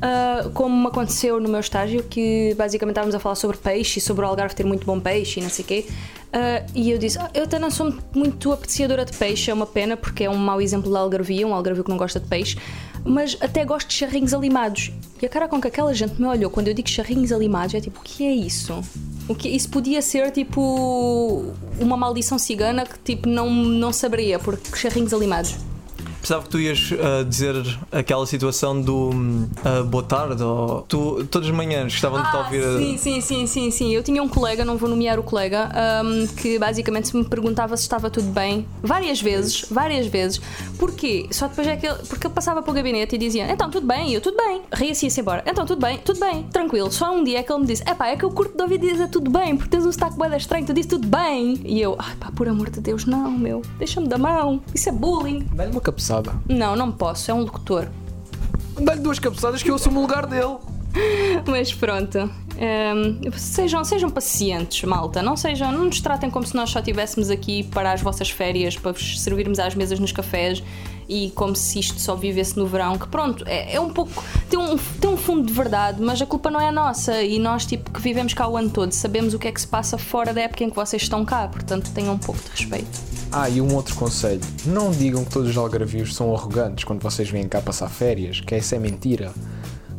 Ah, 0.00 0.50
como 0.52 0.76
me 0.76 0.86
aconteceu 0.88 1.40
no 1.40 1.48
meu 1.48 1.60
estágio, 1.60 2.02
que 2.02 2.54
basicamente 2.56 2.92
estávamos 2.92 3.14
a 3.14 3.18
falar 3.18 3.34
sobre 3.34 3.56
peixe 3.56 3.98
e 3.98 4.02
sobre 4.02 4.24
o 4.24 4.28
Algarve 4.28 4.54
ter 4.54 4.64
muito 4.64 4.84
bom 4.84 5.00
peixe 5.00 5.40
e 5.40 5.42
não 5.42 5.50
sei 5.50 5.64
o 5.64 5.68
quê. 5.68 5.86
Ah, 6.32 6.64
e 6.74 6.90
eu 6.90 6.98
disse: 6.98 7.18
"Ah, 7.18 7.30
Eu 7.34 7.44
até 7.44 7.58
não 7.58 7.70
sou 7.70 7.94
muito 8.14 8.52
apreciadora 8.52 9.04
de 9.04 9.16
peixe, 9.16 9.50
é 9.50 9.54
uma 9.54 9.66
pena 9.66 9.96
porque 9.96 10.24
é 10.24 10.30
um 10.30 10.36
mau 10.36 10.60
exemplo 10.60 10.90
de 10.90 10.96
algarvia, 10.96 11.46
um 11.46 11.54
algarvio 11.54 11.84
que 11.84 11.90
não 11.90 11.96
gosta 11.96 12.20
de 12.20 12.26
peixe, 12.26 12.56
mas 13.04 13.36
até 13.40 13.64
gosto 13.64 13.88
de 13.88 13.94
charrinhos 13.94 14.34
alimados. 14.34 14.92
E 15.20 15.26
a 15.26 15.28
cara 15.28 15.48
com 15.48 15.60
que 15.60 15.68
aquela 15.68 15.94
gente 15.94 16.20
me 16.20 16.26
olhou 16.26 16.50
quando 16.50 16.68
eu 16.68 16.74
digo 16.74 16.88
charrinhos 16.88 17.32
alimados 17.32 17.74
é 17.74 17.80
tipo: 17.80 18.00
O 18.00 18.02
que 18.02 18.24
é 18.24 18.32
isso? 18.32 18.80
O 19.28 19.34
que, 19.34 19.48
isso 19.48 19.68
podia 19.70 20.00
ser 20.02 20.30
tipo 20.30 21.52
uma 21.80 21.96
maldição 21.96 22.38
cigana 22.38 22.84
que 22.84 22.98
tipo 22.98 23.28
não, 23.28 23.50
não 23.50 23.92
saberia, 23.92 24.38
porque 24.38 24.76
charrinhos 24.76 25.12
alimados. 25.12 25.56
Pensava 26.26 26.42
que 26.42 26.48
tu 26.48 26.58
ias 26.58 26.90
ah, 27.00 27.22
dizer 27.22 27.54
aquela 27.92 28.26
situação 28.26 28.80
do 28.82 29.10
ah, 29.64 29.84
boa 29.84 30.02
tarde 30.02 30.42
ou 30.42 30.82
tu, 30.82 31.24
todas 31.30 31.48
as 31.48 31.54
manhãs 31.54 31.92
estavam 31.92 32.20
de 32.20 32.26
Ah, 32.28 32.38
ouvir. 32.38 32.64
a- 32.64 32.78
sim, 32.78 32.98
sim, 32.98 33.20
sim, 33.20 33.46
sim, 33.46 33.70
sim. 33.70 33.94
Eu 33.94 34.02
tinha 34.02 34.20
um 34.20 34.28
colega, 34.28 34.64
não 34.64 34.76
vou 34.76 34.88
nomear 34.88 35.20
o 35.20 35.22
colega, 35.22 35.70
ahm, 35.72 36.26
que 36.36 36.58
basicamente 36.58 37.16
me 37.16 37.22
perguntava 37.24 37.76
se 37.76 37.84
estava 37.84 38.10
tudo 38.10 38.26
bem, 38.32 38.66
várias 38.82 39.22
vezes, 39.22 39.66
várias 39.70 40.08
vezes. 40.08 40.40
Porquê? 40.80 41.28
Só 41.30 41.46
depois 41.46 41.68
é 41.68 41.76
que 41.76 41.86
ele, 41.86 41.98
porque 42.08 42.26
ele 42.26 42.34
passava 42.34 42.60
pelo 42.60 42.74
gabinete 42.74 43.14
e 43.14 43.18
dizia, 43.18 43.48
então 43.48 43.70
tudo 43.70 43.86
bem, 43.86 44.10
e 44.10 44.14
eu 44.14 44.20
tudo 44.20 44.36
bem. 44.36 44.62
Ria-se 44.72 45.04
e 45.04 45.06
ia-se 45.06 45.20
embora. 45.20 45.44
Então 45.46 45.64
tudo 45.64 45.80
bem, 45.80 45.96
tudo 45.98 46.18
bem, 46.18 46.42
tranquilo. 46.50 46.90
Só 46.90 47.14
um 47.14 47.22
dia 47.22 47.38
é 47.38 47.42
que 47.44 47.52
ele 47.52 47.60
me 47.60 47.66
disse, 47.68 47.84
epá, 47.88 48.08
é 48.08 48.16
que 48.16 48.24
eu 48.24 48.32
curto 48.32 48.56
de 48.56 48.62
ouvir 48.64 48.78
dizer 48.78 49.08
tudo 49.10 49.30
bem, 49.30 49.56
porque 49.56 49.70
tens 49.70 49.86
um 49.86 49.92
sotaque 49.92 50.18
da 50.18 50.36
estranho, 50.36 50.66
tu 50.66 50.74
dizes 50.74 50.90
tudo 50.90 51.06
bem. 51.06 51.60
E 51.64 51.80
eu, 51.80 51.94
ai 52.00 52.16
pá, 52.16 52.32
por 52.34 52.48
amor 52.48 52.68
de 52.68 52.80
Deus, 52.80 53.04
não, 53.04 53.30
meu, 53.30 53.62
deixa-me 53.78 54.08
da 54.08 54.18
mão, 54.18 54.60
isso 54.74 54.88
é 54.88 54.92
bullying. 54.92 55.46
Dá-lhe 55.54 55.70
uma 55.70 55.80
cabeçada. 55.80 56.15
Não, 56.48 56.76
não 56.76 56.92
posso, 56.92 57.30
é 57.30 57.34
um 57.34 57.40
locutor. 57.40 57.88
Dá-lhe 58.80 59.00
duas 59.00 59.18
cabeçadas 59.18 59.62
que 59.62 59.70
eu 59.70 59.74
assumo 59.74 60.00
o 60.00 60.02
lugar 60.02 60.26
dele. 60.26 60.56
Mas 61.46 61.72
pronto. 61.72 62.18
hum, 62.18 63.30
sejam, 63.36 63.84
sejam 63.84 64.10
pacientes, 64.10 64.82
malta. 64.84 65.22
Não 65.22 65.36
sejam, 65.36 65.72
não 65.72 65.84
nos 65.84 66.00
tratem 66.00 66.30
como 66.30 66.46
se 66.46 66.54
nós 66.54 66.70
só 66.70 66.78
estivéssemos 66.78 67.30
aqui 67.30 67.64
para 67.64 67.92
as 67.92 68.00
vossas 68.00 68.30
férias, 68.30 68.76
para 68.76 68.92
vos 68.92 69.20
servirmos 69.20 69.58
às 69.58 69.74
mesas 69.74 69.98
nos 69.98 70.12
cafés 70.12 70.62
e 71.08 71.30
como 71.30 71.54
se 71.54 71.78
isto 71.78 72.00
só 72.00 72.14
vivesse 72.14 72.58
no 72.58 72.66
verão. 72.66 72.98
Que 72.98 73.08
pronto, 73.08 73.44
é, 73.46 73.74
é 73.74 73.80
um 73.80 73.90
pouco. 73.90 74.24
Tem 74.48 74.58
um, 74.58 74.76
tem 74.76 75.10
um 75.10 75.16
fundo 75.16 75.46
de 75.46 75.52
verdade, 75.52 76.02
mas 76.02 76.20
a 76.20 76.26
culpa 76.26 76.50
não 76.50 76.60
é 76.60 76.70
nossa. 76.70 77.22
E 77.22 77.38
nós, 77.38 77.64
tipo, 77.66 77.90
que 77.90 78.00
vivemos 78.00 78.34
cá 78.34 78.48
o 78.48 78.56
ano 78.56 78.70
todo, 78.70 78.92
sabemos 78.92 79.34
o 79.34 79.38
que 79.38 79.48
é 79.48 79.52
que 79.52 79.60
se 79.60 79.68
passa 79.68 79.96
fora 79.98 80.32
da 80.32 80.42
época 80.42 80.64
em 80.64 80.70
que 80.70 80.76
vocês 80.76 81.02
estão 81.02 81.24
cá. 81.24 81.48
Portanto, 81.48 81.90
tenham 81.94 82.14
um 82.14 82.18
pouco 82.18 82.40
de 82.42 82.50
respeito. 82.50 83.15
Ah, 83.32 83.48
e 83.48 83.60
um 83.60 83.74
outro 83.74 83.94
conselho. 83.96 84.40
Não 84.64 84.90
digam 84.90 85.24
que 85.24 85.30
todos 85.30 85.50
os 85.50 85.56
algarvios 85.56 86.14
são 86.14 86.34
arrogantes 86.34 86.84
quando 86.84 87.02
vocês 87.02 87.28
vêm 87.28 87.48
cá 87.48 87.60
passar 87.60 87.88
férias, 87.88 88.40
que 88.40 88.54
essa 88.54 88.76
é 88.76 88.78
mentira. 88.78 89.32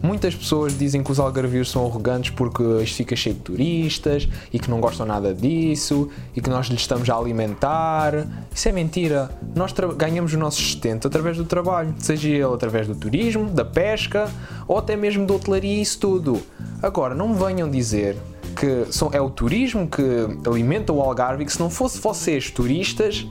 Muitas 0.02 0.36
pessoas 0.36 0.78
dizem 0.78 1.02
que 1.02 1.12
os 1.12 1.20
algarvios 1.20 1.72
são 1.72 1.86
arrogantes 1.86 2.30
porque 2.30 2.64
isto 2.84 2.98
fica 2.98 3.16
cheio 3.16 3.36
de 3.36 3.42
turistas 3.42 4.28
e 4.54 4.60
que 4.60 4.70
não 4.70 4.80
gostam 4.80 5.06
nada 5.06 5.34
disso 5.34 6.10
e 6.36 6.42
que 6.42 6.50
nós 6.50 6.68
lhes 6.68 6.82
estamos 6.82 7.10
a 7.10 7.16
alimentar. 7.16 8.14
Isso 8.54 8.70
é 8.70 8.72
mentira. 8.72 9.30
Nós 9.56 9.74
ganhamos 9.98 10.34
o 10.34 10.38
nosso 10.38 10.62
sustento 10.62 11.08
através 11.08 11.38
do 11.38 11.46
trabalho, 11.46 11.96
seja 11.98 12.30
ele 12.30 12.44
através 12.44 12.88
do 12.88 12.96
turismo, 12.96 13.50
da 13.50 13.66
pesca 13.66 14.30
ou 14.68 14.78
até 14.78 14.96
mesmo 14.96 15.26
da 15.26 15.34
hotelaria 15.34 15.74
e 15.74 15.82
isso 15.82 16.00
tudo. 16.00 16.42
Agora, 16.82 17.16
não 17.16 17.30
me 17.30 17.44
venham 17.44 17.70
dizer 17.70 18.16
que 18.60 18.92
são, 18.92 19.10
é 19.14 19.22
o 19.22 19.30
turismo 19.30 19.88
que 19.88 20.02
alimenta 20.48 20.92
o 20.92 21.02
Algarve 21.02 21.44
e 21.44 21.46
que 21.46 21.52
se 21.52 21.60
não 21.60 21.70
fosse 21.70 22.00
vocês 22.00 22.50
turistas, 22.50 23.26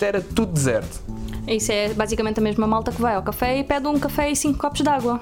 era 0.00 0.20
tudo 0.20 0.52
deserto. 0.52 1.00
Isso 1.46 1.72
é 1.72 1.92
basicamente 1.92 2.38
a 2.38 2.42
mesma 2.42 2.66
malta 2.66 2.92
que 2.92 3.00
vai 3.00 3.14
ao 3.14 3.22
café 3.22 3.58
e 3.58 3.64
pede 3.64 3.86
um 3.86 3.98
café 3.98 4.30
e 4.30 4.36
cinco 4.36 4.58
copos 4.58 4.80
de 4.80 4.88
água. 4.88 5.20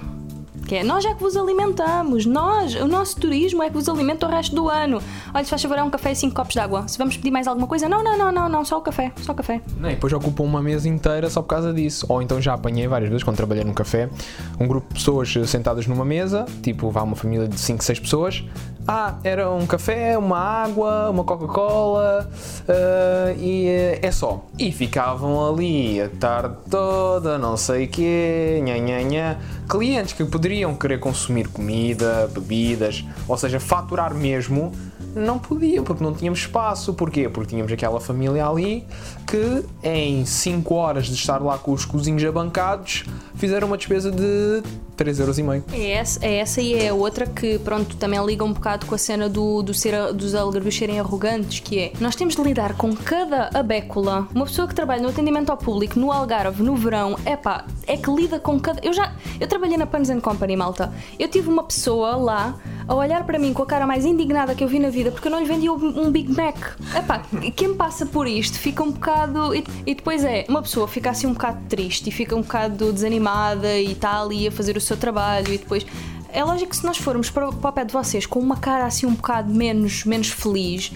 Que 0.69 0.75
é, 0.75 0.85
nós 0.85 1.03
é 1.07 1.15
que 1.15 1.23
vos 1.23 1.35
alimentamos, 1.35 2.27
nós, 2.27 2.75
o 2.75 2.87
nosso 2.87 3.19
turismo 3.19 3.63
é 3.63 3.69
que 3.69 3.73
vos 3.73 3.89
alimenta 3.89 4.27
o 4.27 4.31
resto 4.31 4.55
do 4.55 4.69
ano. 4.69 5.01
Olha, 5.33 5.43
se 5.43 5.49
faz 5.49 5.63
favor, 5.63 5.79
é 5.79 5.83
um 5.83 5.89
café 5.89 6.13
e 6.13 6.15
cinco 6.15 6.35
copos 6.35 6.53
de 6.53 6.61
água. 6.61 6.87
Se 6.87 6.99
vamos 6.99 7.17
pedir 7.17 7.31
mais 7.31 7.49
alguma 7.49 7.67
coisa, 7.67 7.89
não, 7.89 8.05
não, 8.05 8.19
não, 8.19 8.31
não, 8.31 8.51
não, 8.51 8.65
só 8.67 8.77
o 8.77 8.83
café, 8.83 9.11
só 9.23 9.33
o 9.33 9.35
café. 9.35 9.63
Não, 9.79 9.89
e 9.89 9.95
depois 9.95 10.13
ocupam 10.13 10.45
uma 10.45 10.61
mesa 10.61 10.87
inteira 10.87 11.31
só 11.31 11.41
por 11.41 11.49
causa 11.49 11.73
disso. 11.73 12.05
Ou 12.07 12.21
então 12.21 12.39
já 12.39 12.53
apanhei 12.53 12.87
várias 12.87 13.09
vezes 13.09 13.25
quando 13.25 13.39
trabalhei 13.39 13.65
num 13.65 13.73
café, 13.73 14.11
um 14.61 14.69
grupo 14.69 14.89
de 14.89 14.95
pessoas 14.97 15.33
sentadas 15.47 15.87
numa 15.87 16.05
mesa, 16.05 16.45
tipo, 16.63 16.91
vá 16.91 17.03
uma 17.03 17.17
família 17.17 17.49
de 17.49 17.59
5, 17.59 17.83
6 17.83 18.01
pessoas. 18.01 18.45
Ah, 18.87 19.17
era 19.23 19.51
um 19.51 19.67
café, 19.67 20.17
uma 20.17 20.39
água, 20.39 21.11
uma 21.11 21.25
Coca-Cola 21.25 22.31
ah, 22.69 23.35
e 23.39 23.69
eh, 23.69 23.99
é 24.03 24.11
só. 24.11 24.45
E 24.59 24.71
ficavam 24.71 25.47
ali 25.47 26.01
a 26.01 26.09
tarde 26.11 26.57
toda, 26.71 27.39
não 27.39 27.57
sei 27.57 27.85
o 27.85 27.89
quê, 27.89 28.61
nha, 28.63 28.79
nha, 28.79 29.03
nha. 29.03 29.39
Clientes 29.69 30.15
que 30.15 30.25
poderiam 30.25 30.75
querer 30.75 30.99
consumir 30.99 31.47
comida, 31.49 32.27
bebidas, 32.33 33.05
ou 33.29 33.37
seja, 33.37 33.61
faturar 33.61 34.15
mesmo, 34.15 34.73
não 35.19 35.39
podiam, 35.39 35.85
porque 35.85 36.03
não 36.03 36.13
tínhamos 36.13 36.41
espaço. 36.41 36.95
Porquê? 36.95 37.29
Porque 37.29 37.51
tínhamos 37.51 37.73
aquela 37.73 38.01
família 38.01 38.47
ali 38.47 38.85
que 39.27 39.65
em 39.83 40.25
5 40.25 40.75
horas 40.75 41.07
de 41.07 41.15
estar 41.15 41.43
lá 41.43 41.59
com 41.59 41.73
os 41.73 41.85
cozinhos 41.85 42.25
abancados 42.25 43.05
fizeram 43.35 43.69
uma 43.69 43.77
despesa 43.77 44.11
de 44.11 44.63
3,5€. 44.97 45.63
É 45.73 45.91
essa, 45.93 46.25
é 46.25 46.39
essa 46.39 46.61
e 46.61 46.75
é 46.75 46.89
a 46.89 46.95
outra 46.95 47.27
que, 47.27 47.59
pronto, 47.61 47.97
também 47.97 48.25
liga 48.25 48.45
um 48.45 48.53
bocado 48.53 48.87
com 48.87 48.95
a 48.95 48.99
cena 48.99 49.29
do, 49.29 49.63
do 49.63 49.73
ser, 49.73 50.13
dos 50.13 50.35
algarvios 50.35 50.77
serem 50.77 50.99
arrogantes, 50.99 51.61
que 51.61 51.79
é, 51.79 51.93
nós 52.01 52.17
temos 52.17 52.35
de 52.35 52.43
lidar 52.43 52.75
com 52.75 52.95
cada 52.97 53.51
abécula. 53.55 54.27
Uma 54.35 54.47
pessoa 54.47 54.67
que 54.67 54.75
trabalha 54.75 55.03
no 55.03 55.09
atendimento 55.09 55.51
ao 55.51 55.57
público, 55.57 55.99
no 55.99 56.11
Algarve, 56.11 56.63
no 56.63 56.75
verão, 56.75 57.17
epá, 57.25 57.65
é 57.87 57.97
que 57.97 58.11
lida 58.11 58.41
com 58.41 58.59
cada... 58.59 58.81
Eu 58.85 58.93
já, 58.93 59.15
eu 59.39 59.47
trabalhei 59.47 59.77
na 59.77 59.87
Pans 59.87 60.09
Company, 60.21 60.57
malta. 60.57 60.93
Eu 61.19 61.29
tive 61.29 61.49
uma 61.49 61.63
pessoa 61.63 62.17
lá 62.17 62.59
a 62.89 62.95
olhar 62.95 63.23
para 63.25 63.39
mim 63.39 63.53
com 63.53 63.63
a 63.63 63.67
cara 63.67 63.87
mais 63.87 64.07
indignada 64.07 64.55
que 64.55 64.65
eu 64.65 64.69
vi 64.69 64.79
na 64.79 64.89
vida 64.89 65.13
porque 65.13 65.29
eu 65.29 65.33
não 65.33 65.39
lhe 65.39 65.45
vendia 65.45 65.71
um 65.71 66.11
Big 66.11 66.33
Mac. 66.33 66.57
Epá, 66.97 67.23
quem 67.55 67.75
passa 67.75 68.07
por 68.07 68.27
isto 68.27 68.59
fica 68.59 68.83
um 68.83 68.91
bocado. 68.91 69.55
E, 69.55 69.63
e 69.87 69.95
depois 69.95 70.25
é, 70.25 70.47
uma 70.49 70.63
pessoa 70.63 70.89
fica 70.89 71.11
assim 71.11 71.27
um 71.27 71.35
bocado 71.35 71.59
triste 71.69 72.09
e 72.09 72.11
fica 72.11 72.35
um 72.35 72.41
bocado 72.41 72.91
desanimada 72.93 73.77
e 73.79 73.93
está 73.93 74.21
ali 74.21 74.49
a 74.49 74.51
fazer 74.51 74.77
o 74.77 74.81
seu 74.81 74.97
trabalho 74.97 75.53
e 75.53 75.59
depois. 75.59 75.85
É 76.33 76.43
lógico 76.43 76.71
que 76.71 76.77
se 76.77 76.85
nós 76.85 76.97
formos 76.99 77.31
para, 77.31 77.53
para 77.53 77.71
o 77.71 77.73
pé 77.73 77.85
de 77.85 77.93
vocês 77.93 78.25
com 78.27 78.39
uma 78.39 78.57
cara 78.57 78.87
assim 78.87 79.07
um 79.07 79.15
bocado 79.15 79.53
menos, 79.53 80.05
menos 80.05 80.29
feliz, 80.29 80.91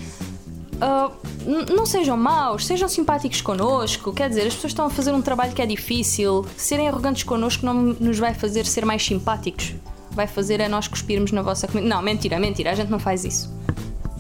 n- 1.47 1.75
não 1.75 1.87
sejam 1.87 2.17
maus, 2.17 2.67
sejam 2.67 2.89
simpáticos 2.89 3.41
connosco. 3.41 4.13
Quer 4.13 4.29
dizer, 4.29 4.47
as 4.47 4.55
pessoas 4.55 4.73
estão 4.73 4.87
a 4.87 4.91
fazer 4.91 5.13
um 5.13 5.23
trabalho 5.23 5.53
que 5.53 5.63
é 5.63 5.67
difícil. 5.67 6.45
Serem 6.57 6.89
arrogantes 6.89 7.23
connosco 7.23 7.65
não 7.67 7.75
nos 7.75 8.19
vai 8.19 8.35
fazer 8.35 8.67
ser 8.67 8.85
mais 8.85 9.05
simpáticos. 9.05 9.75
Vai 10.15 10.27
fazer 10.27 10.61
é 10.61 10.69
nós 10.69 10.87
cuspirmos 10.89 11.33
na 11.33 11.43
vossa 11.43 11.67
comida. 11.67 11.89
Não, 11.89 12.03
mentira, 12.03 12.39
mentira, 12.39 12.71
a 12.71 12.75
gente 12.75 12.91
não 12.91 12.99
faz 12.99 13.25
isso. 13.25 13.51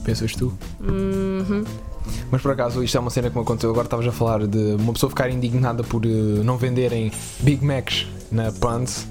Pensas 0.05 0.35
tu? 0.35 0.52
Mas 2.31 2.42
por 2.42 2.50
acaso, 2.50 2.83
isto 2.83 2.96
é 2.96 3.00
uma 3.00 3.11
cena 3.11 3.31
que 3.31 3.37
me 3.37 3.42
aconteceu. 3.42 3.70
Agora 3.70 3.87
estavas 3.87 4.07
a 4.07 4.12
falar 4.12 4.46
de 4.46 4.74
uma 4.74 4.92
pessoa 4.92 5.11
ficar 5.11 5.31
indignada 5.31 5.85
por 5.85 6.05
eh, 6.05 6.09
não 6.42 6.57
venderem 6.57 7.12
Big 7.40 7.64
Macs 7.64 8.07
na 8.31 8.50
Pants. 8.50 9.07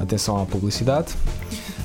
Atenção 0.00 0.40
à 0.40 0.46
publicidade. 0.46 1.14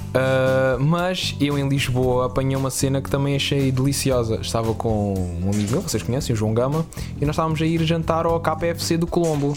Uh, 0.09 0.79
mas 0.83 1.35
eu 1.39 1.55
em 1.57 1.69
Lisboa 1.69 2.25
apanhei 2.25 2.55
uma 2.55 2.71
cena 2.71 2.99
que 2.99 3.09
também 3.09 3.35
achei 3.35 3.71
deliciosa. 3.71 4.39
Estava 4.41 4.73
com 4.73 5.13
um 5.13 5.51
amigo 5.51 5.71
meu, 5.71 5.81
vocês 5.81 6.01
conhecem, 6.01 6.33
o 6.33 6.35
João 6.35 6.53
Gama, 6.53 6.85
e 7.21 7.25
nós 7.25 7.35
estávamos 7.35 7.61
a 7.61 7.65
ir 7.65 7.83
jantar 7.83 8.25
ao 8.25 8.39
KFC 8.39 8.97
do 8.97 9.05
Colombo. 9.05 9.55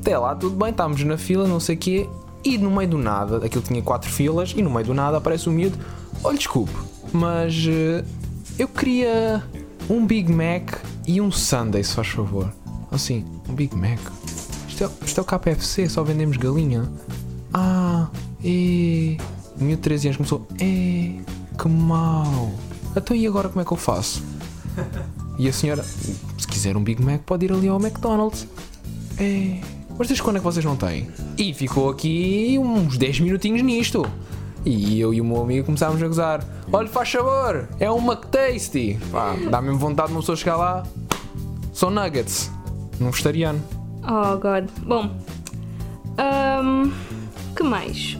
Até 0.00 0.16
lá 0.16 0.34
tudo 0.34 0.56
bem, 0.56 0.70
estávamos 0.70 1.04
na 1.04 1.18
fila, 1.18 1.46
não 1.46 1.60
sei 1.60 1.76
o 1.76 1.78
quê, 1.78 2.08
e 2.44 2.58
no 2.58 2.70
meio 2.70 2.88
do 2.88 2.98
nada, 2.98 3.44
aquilo 3.44 3.62
tinha 3.62 3.82
quatro 3.82 4.10
filas, 4.10 4.54
e 4.56 4.62
no 4.62 4.70
meio 4.70 4.86
do 4.86 4.94
nada 4.94 5.18
aparece 5.18 5.48
um 5.48 5.52
miúdo: 5.52 5.78
Olha, 6.22 6.36
desculpe, 6.36 6.72
mas 7.12 7.54
uh, 7.66 8.04
eu 8.58 8.68
queria 8.68 9.42
um 9.88 10.06
Big 10.06 10.30
Mac 10.32 10.74
e 11.06 11.20
um 11.20 11.30
Sunday, 11.30 11.82
se 11.82 11.94
faz 11.94 12.08
favor. 12.08 12.52
Assim, 12.90 13.24
um 13.48 13.54
Big 13.54 13.74
Mac. 13.76 13.98
Isto 14.68 14.84
é, 14.84 14.90
isto 15.04 15.18
é 15.18 15.22
o 15.22 15.26
KFC, 15.26 15.88
só 15.88 16.02
vendemos 16.02 16.36
galinha. 16.36 16.90
Ah, 17.52 18.08
e. 18.42 19.18
O 19.60 19.64
miúdo 19.64 19.76
de 19.76 19.82
13 19.82 20.08
anos 20.08 20.16
começou: 20.16 20.46
É, 20.60 21.20
que 21.58 21.68
mau. 21.68 22.52
Então 22.96 23.16
e 23.16 23.26
agora 23.26 23.48
como 23.48 23.60
é 23.60 23.64
que 23.64 23.72
eu 23.72 23.76
faço? 23.76 24.22
E 25.38 25.48
a 25.48 25.52
senhora, 25.52 25.82
se 25.82 26.46
quiser 26.46 26.76
um 26.76 26.82
Big 26.84 27.02
Mac, 27.02 27.22
pode 27.22 27.46
ir 27.46 27.52
ali 27.52 27.66
ao 27.66 27.80
McDonald's. 27.80 28.46
É. 29.18 29.79
Mas 30.00 30.08
desde 30.08 30.22
quando 30.22 30.36
é 30.36 30.38
que 30.38 30.44
vocês 30.44 30.64
não 30.64 30.76
têm? 30.76 31.10
E 31.36 31.52
ficou 31.52 31.90
aqui 31.90 32.58
uns 32.58 32.96
10 32.96 33.20
minutinhos 33.20 33.60
nisto. 33.60 34.02
E 34.64 34.98
eu 34.98 35.12
e 35.12 35.20
o 35.20 35.24
meu 35.26 35.42
amigo 35.42 35.66
começámos 35.66 36.02
a 36.02 36.06
gozar. 36.06 36.42
Olha, 36.72 36.88
faz 36.88 37.12
favor, 37.12 37.68
é 37.78 37.90
um 37.90 37.98
McTasty. 38.10 38.98
Pá, 39.12 39.36
dá 39.50 39.60
mesmo 39.60 39.78
vontade 39.78 40.08
de 40.08 40.14
uma 40.14 40.20
pessoa 40.20 40.36
chegar 40.36 40.56
lá. 40.56 40.84
São 41.74 41.90
nuggets. 41.90 42.50
Num 42.98 43.10
vegetariano. 43.10 43.62
Oh, 44.02 44.38
God. 44.38 44.70
Bom. 44.86 45.10
ahm, 46.16 46.92
que 47.54 47.62
mais? 47.62 48.16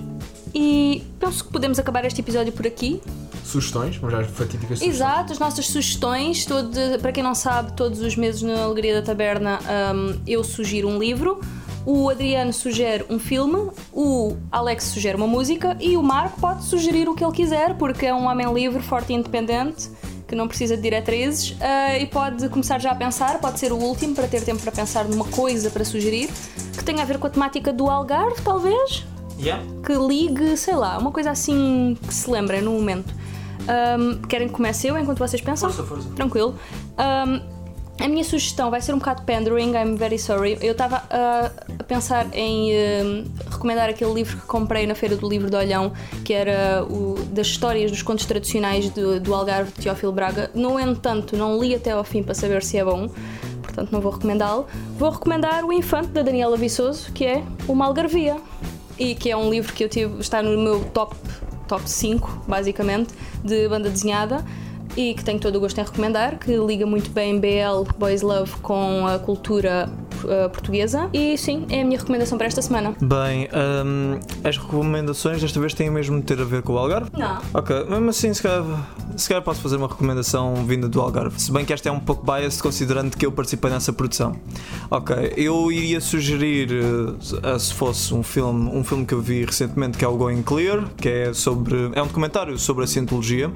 E 0.55 1.03
penso 1.19 1.47
que 1.47 1.51
podemos 1.51 1.79
acabar 1.79 2.05
este 2.05 2.21
episódio 2.21 2.53
por 2.53 2.67
aqui. 2.67 3.01
Sugestões? 3.43 3.99
Mas 4.03 4.13
já 4.13 4.25
fatídicas 4.25 4.81
sugestões. 4.81 4.97
Exato, 4.97 5.33
as 5.33 5.39
nossas 5.39 5.67
sugestões. 5.67 6.45
Todo, 6.45 6.79
para 7.01 7.11
quem 7.11 7.23
não 7.23 7.35
sabe, 7.35 7.73
todos 7.73 8.03
os 8.03 8.17
meses 8.17 8.43
na 8.43 8.65
Alegria 8.65 9.01
da 9.01 9.03
Taberna 9.03 9.61
ahm, 9.67 10.21
eu 10.27 10.45
sugiro 10.45 10.87
um 10.87 10.99
livro. 10.99 11.41
O 11.87 12.11
Adriano 12.11 12.53
sugere 12.53 13.07
um 13.09 13.19
filme, 13.19 13.71
o 13.93 14.37
Alex 14.53 14.85
sugere 14.85 15.17
uma 15.17 15.27
música 15.27 15.77
e 15.81 15.97
o 15.97 16.03
Marco 16.03 16.39
pode 16.41 16.65
sugerir 16.65 17.09
o 17.09 17.15
que 17.15 17.25
ele 17.25 17.33
quiser, 17.33 17.75
porque 17.77 18.07
é 18.07 18.15
um 18.15 18.27
homem 18.27 18.53
livre, 18.53 18.83
forte 18.83 19.13
e 19.13 19.17
independente, 19.17 19.91
que 20.29 20.35
não 20.37 20.47
precisa 20.47 20.77
de 20.77 20.83
diretrizes 20.83 21.57
ah, 21.61 21.99
e 21.99 22.07
pode 22.07 22.49
começar 22.51 22.79
já 22.79 22.91
a 22.91 22.95
pensar. 22.95 23.41
Pode 23.41 23.59
ser 23.59 23.73
o 23.73 23.77
último 23.77 24.15
para 24.15 24.29
ter 24.29 24.45
tempo 24.45 24.61
para 24.63 24.71
pensar 24.71 25.05
numa 25.07 25.25
coisa 25.25 25.71
para 25.71 25.85
sugerir 25.85 26.29
que 26.77 26.85
tenha 26.85 27.03
a 27.03 27.05
ver 27.05 27.19
com 27.19 27.27
a 27.27 27.31
temática 27.31 27.73
do 27.73 27.89
Algarve, 27.89 28.41
talvez 28.43 29.05
Yeah. 29.39 29.65
que 29.87 29.95
ligue, 29.95 30.55
sei 30.59 30.77
lá, 30.77 30.99
uma 30.99 31.11
coisa 31.11 31.31
assim 31.31 31.97
que 32.07 32.13
se 32.13 32.31
lembrem 32.31 32.61
no 32.61 32.73
momento. 32.73 33.15
Ahm, 33.67 34.21
querem 34.29 34.49
que 34.49 34.55
comece 34.55 34.89
eu 34.89 34.99
enquanto 34.99 35.19
vocês 35.19 35.41
pensam? 35.41 35.71
Força, 35.71 35.89
força. 35.89 36.09
Tranquilo. 36.15 36.55
Ahm, 36.99 37.41
a 38.01 38.09
minha 38.09 38.25
sugestão 38.25 38.71
vai 38.71 38.81
ser 38.81 38.95
um 38.95 38.99
bocado 38.99 39.23
pandering, 39.23 39.73
I'm 39.75 39.95
very 39.95 40.19
sorry. 40.19 40.57
Eu 40.63 40.73
estava 40.73 41.05
ah, 41.11 41.53
a 41.79 41.85
pensar 41.85 42.27
em 42.33 42.73
ahm, 42.75 43.25
recomendar 43.51 43.91
aquele 43.91 44.15
livro 44.15 44.39
que 44.39 44.47
comprei 44.47 44.87
na 44.87 44.95
Feira 44.95 45.17
do 45.17 45.29
Livro 45.29 45.51
de 45.51 45.57
Olhão, 45.57 45.93
que 46.25 46.33
era 46.33 46.83
o 46.89 47.17
das 47.27 47.49
histórias 47.49 47.91
dos 47.91 48.01
contos 48.03 48.25
tradicionais 48.25 48.89
do, 48.89 49.21
do 49.21 49.35
Algarve 49.35 49.71
de 49.73 49.83
Teófilo 49.83 50.13
Braga. 50.13 50.51
No 50.55 50.81
entanto, 50.81 51.37
não 51.37 51.61
li 51.61 51.75
até 51.75 51.91
ao 51.91 52.03
fim 52.03 52.23
para 52.23 52.35
saber 52.35 52.63
se 52.63 52.79
é 52.79 52.85
bom, 52.85 53.07
portanto 53.63 53.93
não 53.93 54.01
vou 54.01 54.13
recomendá-lo. 54.13 54.67
Vou 54.97 55.11
recomendar 55.11 55.63
O 55.63 55.71
Infante, 55.71 56.09
da 56.09 56.23
Daniela 56.23 56.57
Viçoso, 56.57 57.13
que 57.13 57.27
é 57.27 57.43
Uma 57.69 57.85
Algarvia 57.85 58.39
e 58.99 59.15
que 59.15 59.31
é 59.31 59.37
um 59.37 59.51
livro 59.51 59.75
que 59.75 59.85
eu 59.85 59.91
tive, 59.91 60.21
está 60.21 60.43
no 60.43 60.59
meu 60.59 60.85
top, 60.95 61.15
top 61.69 61.89
5, 61.89 62.45
basicamente, 62.49 63.13
de 63.45 63.69
banda 63.69 63.91
desenhada 63.91 64.43
e 64.97 65.15
que 65.15 65.25
tenho 65.25 65.39
todo 65.39 65.57
o 65.57 65.61
gosto 65.61 65.79
em 65.79 65.85
recomendar, 65.85 66.39
que 66.39 66.57
liga 66.57 66.87
muito 66.87 67.11
bem 67.11 67.39
BL 67.39 67.91
Boys 67.99 68.23
Love 68.23 68.53
com 68.61 69.07
a 69.07 69.19
cultura 69.19 69.89
eh, 70.29 70.49
portuguesa. 70.49 71.09
E 71.13 71.37
sim, 71.37 71.67
é 71.71 71.83
a 71.83 71.85
minha 71.85 71.99
recomendação 71.99 72.37
para 72.37 72.47
esta 72.47 72.63
semana. 72.63 72.95
Bem, 73.01 73.49
hum, 73.85 74.19
as 74.45 74.57
recomendações 74.57 75.41
desta 75.41 75.61
vez 75.61 75.75
têm 75.75 75.91
mesmo 75.91 76.19
de 76.19 76.25
ter 76.25 76.41
a 76.41 76.45
ver 76.45 76.63
com 76.63 76.75
o 76.75 76.79
Algarve? 76.79 77.11
Não. 77.17 77.39
Ok, 77.55 77.85
mesmo 77.89 78.11
assim, 78.11 78.33
se 78.33 78.43
calhar, 78.43 78.65
se 79.17 79.29
calhar 79.29 79.43
posso 79.43 79.61
fazer 79.61 79.77
uma 79.77 79.89
recomendação 79.89 80.55
vinda 80.67 80.89
do 80.89 81.01
Algarve. 81.01 81.41
Se 81.41 81.53
bem 81.53 81.65
que 81.65 81.73
esta 81.73 81.89
é 81.89 81.93
um 81.93 82.01
pouco 82.01 82.25
biased, 82.25 82.63
considerando 82.63 83.17
que 83.17 83.25
eu 83.25 83.33
participei 83.33 83.71
nessa 83.71 83.93
produção. 83.93 84.37
Ok, 84.91 85.35
eu 85.37 85.71
iria 85.71 86.01
sugerir, 86.01 86.71
eh, 86.73 87.59
se 87.59 87.75
fosse 87.75 88.13
um 88.15 88.23
filme, 88.23 88.71
um 88.71 88.85
filme 88.85 89.05
que 89.05 89.15
eu 89.15 89.21
vi 89.21 89.45
recentemente, 89.45 89.99
que 89.99 90.05
é 90.05 90.09
o 90.09 90.17
Going 90.17 90.43
Clear, 90.43 90.89
que 90.97 91.09
é 91.09 91.33
sobre. 91.33 91.91
É 91.95 92.03
um 92.03 92.07
documentário 92.07 92.59
sobre 92.59 92.85
a 92.85 92.87
cientologia. 92.87 93.51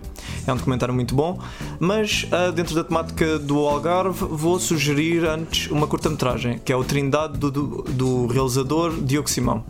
É 0.47 0.53
um 0.53 0.57
documentário 0.57 0.95
muito 0.95 1.15
bom. 1.15 1.39
Mas, 1.79 2.27
ah, 2.31 2.51
dentro 2.51 2.75
da 2.75 2.85
temática 2.85 3.39
do 3.39 3.59
Algarve, 3.59 4.25
vou 4.31 4.59
sugerir 4.59 5.25
antes 5.27 5.71
uma 5.71 5.87
curta-metragem, 5.87 6.54
que 6.65 6.73
é 6.73 6.77
o 6.77 6.85
Trindade 6.85 7.39
do, 7.39 7.51
do, 7.51 7.83
do 7.83 8.27
realizador 8.27 8.93
Diogo 9.03 9.29
Simão. 9.31 9.65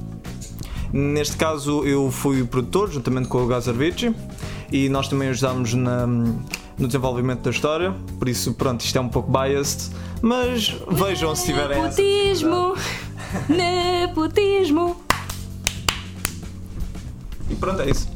Neste 0.93 1.37
caso, 1.37 1.85
eu 1.85 2.11
fui 2.11 2.41
o 2.43 2.47
produtor, 2.47 2.91
juntamente 2.91 3.29
com 3.29 3.43
o 3.43 3.47
Gazarvici, 3.47 4.15
e 4.71 4.89
nós 4.89 5.09
também 5.09 5.29
ajudámos 5.29 5.75
na- 5.75 6.07
no 6.07 6.87
desenvolvimento 6.87 7.41
da 7.43 7.51
história. 7.51 7.95
Por 8.19 8.29
isso, 8.29 8.55
pronto, 8.55 8.81
isto 8.85 8.97
é 8.97 9.01
um 9.01 9.09
pouco 9.09 9.31
biased, 9.31 9.91
mas 10.23 10.77
vejam 10.91 11.35
se 11.35 11.47
tiverem. 11.47 11.79
essa 11.83 12.01
Nepotismo! 12.01 12.75
Nepotismo! 13.49 14.97
E 17.51 17.55
pronto, 17.57 17.83
é 17.83 17.91
isso. 17.91 18.09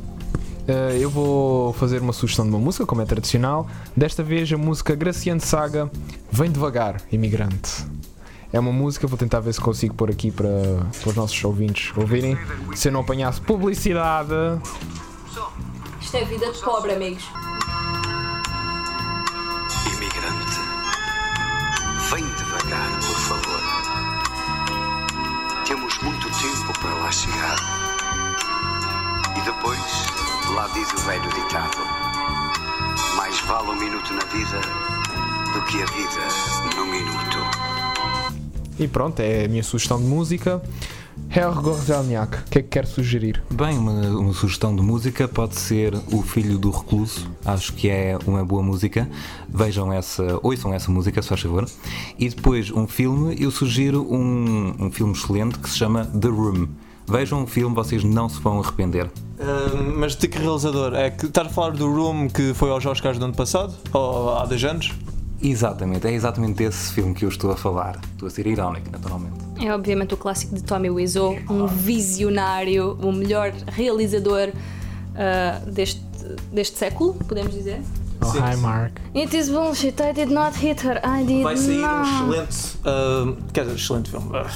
Uh, 0.68 0.92
eu 1.00 1.08
vou 1.08 1.72
fazer 1.72 2.00
uma 2.02 2.12
sugestão 2.12 2.44
de 2.44 2.50
uma 2.50 2.58
música, 2.58 2.84
como 2.84 3.00
é 3.00 3.04
tradicional. 3.06 3.66
Desta 3.96 4.22
vez 4.22 4.52
a 4.52 4.58
música 4.58 4.94
Graciano 4.94 5.40
Saga 5.40 5.90
Vem 6.30 6.50
Devagar, 6.50 7.00
Imigrante. 7.10 7.86
É 8.50 8.58
uma 8.58 8.72
música, 8.72 9.06
vou 9.06 9.18
tentar 9.18 9.40
ver 9.40 9.52
se 9.52 9.60
consigo 9.60 9.94
pôr 9.94 10.10
aqui 10.10 10.30
para, 10.30 10.48
para 11.00 11.10
os 11.10 11.14
nossos 11.14 11.44
ouvintes 11.44 11.94
ouvirem. 11.96 12.38
Se 12.74 12.88
eu 12.88 12.92
não 12.92 13.00
apanhasse 13.00 13.40
publicidade. 13.42 14.32
Isto 16.00 16.16
é 16.16 16.24
vida 16.24 16.50
de 16.50 16.58
pobre, 16.60 16.92
amigos. 16.92 17.24
Imigrante, 19.92 20.60
vem 22.10 22.24
devagar, 22.24 22.98
por 23.00 23.20
favor. 23.20 23.60
Temos 25.66 25.98
muito 26.02 26.26
tempo 26.28 26.80
para 26.80 26.94
lá 26.94 27.12
chegar. 27.12 27.56
E 29.36 29.40
depois, 29.42 29.80
lá 30.54 30.66
diz 30.72 30.90
o 30.94 30.96
velho 31.06 31.30
ditado: 31.34 31.78
Mais 33.14 33.38
vale 33.40 33.68
um 33.68 33.76
minuto 33.76 34.14
na 34.14 34.24
vida 34.24 34.60
do 35.52 35.62
que 35.66 35.82
a 35.82 35.86
vida 35.86 36.74
num 36.76 36.86
minuto. 36.86 37.47
E 38.78 38.86
pronto, 38.86 39.20
é 39.20 39.44
a 39.44 39.48
minha 39.48 39.62
sugestão 39.62 39.98
de 39.98 40.04
música. 40.04 40.62
Herr 41.30 41.52
Gorzelniak, 41.60 42.38
o 42.38 42.44
que 42.44 42.58
é 42.60 42.62
que 42.62 42.68
quer 42.68 42.86
sugerir? 42.86 43.42
Bem, 43.50 43.76
uma, 43.76 43.92
uma 43.92 44.32
sugestão 44.32 44.74
de 44.74 44.80
música 44.80 45.26
pode 45.26 45.56
ser 45.56 45.94
O 46.12 46.22
Filho 46.22 46.58
do 46.58 46.70
Recluso. 46.70 47.28
Acho 47.44 47.72
que 47.72 47.88
é 47.88 48.16
uma 48.26 48.44
boa 48.44 48.62
música. 48.62 49.08
Vejam 49.48 49.92
essa, 49.92 50.38
ouçam 50.42 50.72
essa 50.72 50.90
música, 50.90 51.20
se 51.20 51.28
faz 51.28 51.40
favor. 51.40 51.66
E 52.18 52.28
depois, 52.28 52.70
um 52.70 52.86
filme, 52.86 53.36
eu 53.38 53.50
sugiro 53.50 54.06
um, 54.10 54.74
um 54.78 54.90
filme 54.92 55.12
excelente 55.12 55.58
que 55.58 55.68
se 55.68 55.76
chama 55.76 56.06
The 56.06 56.28
Room. 56.28 56.68
Vejam 57.06 57.42
o 57.42 57.46
filme, 57.46 57.74
vocês 57.74 58.04
não 58.04 58.28
se 58.28 58.40
vão 58.40 58.60
arrepender. 58.60 59.10
Ah, 59.40 59.82
mas 59.96 60.14
de 60.14 60.28
que 60.28 60.38
realizador? 60.38 60.94
É 60.94 61.10
que 61.10 61.26
estás 61.26 61.46
a 61.46 61.50
falar 61.50 61.70
do 61.72 61.90
Room 61.90 62.28
que 62.28 62.54
foi 62.54 62.70
aos 62.70 62.84
Oscars 62.84 63.18
do 63.18 63.24
ano 63.24 63.34
passado? 63.34 63.74
Ou 63.92 64.36
há 64.36 64.46
10 64.46 64.64
anos? 64.64 64.94
Exatamente, 65.40 66.06
é 66.06 66.12
exatamente 66.12 66.56
desse 66.56 66.92
filme 66.92 67.14
que 67.14 67.24
eu 67.24 67.28
estou 67.28 67.50
a 67.50 67.56
falar. 67.56 68.00
Estou 68.12 68.26
a 68.26 68.30
ser 68.30 68.46
irónico, 68.46 68.90
naturalmente. 68.90 69.36
É 69.60 69.72
obviamente 69.72 70.14
o 70.14 70.16
clássico 70.16 70.54
de 70.54 70.62
Tommy 70.62 70.90
Wiseau, 70.90 71.36
um 71.48 71.66
visionário, 71.66 72.98
o 73.00 73.12
melhor 73.12 73.52
realizador 73.66 74.50
ah, 75.14 75.60
deste, 75.66 76.00
deste 76.52 76.78
século, 76.78 77.14
podemos 77.14 77.52
dizer. 77.52 77.80
Oh, 78.20 78.26
Sim. 78.32 78.40
hi 78.40 78.56
Mark. 78.56 78.92
It 79.14 79.32
is 79.36 79.48
bullshit, 79.48 80.00
I 80.00 80.12
did 80.12 80.28
not 80.30 80.56
hit 80.56 80.80
her, 80.84 81.00
I 81.04 81.24
did 81.24 81.42
Vai 81.42 81.56
sair 81.56 81.78
um 81.78 81.82
not. 81.82 82.08
excelente. 82.42 82.78
ah, 82.84 83.34
quer 83.52 83.64
dizer, 83.64 83.76
excelente 83.76 84.10
filme. 84.10 84.30
Ah, 84.36 84.46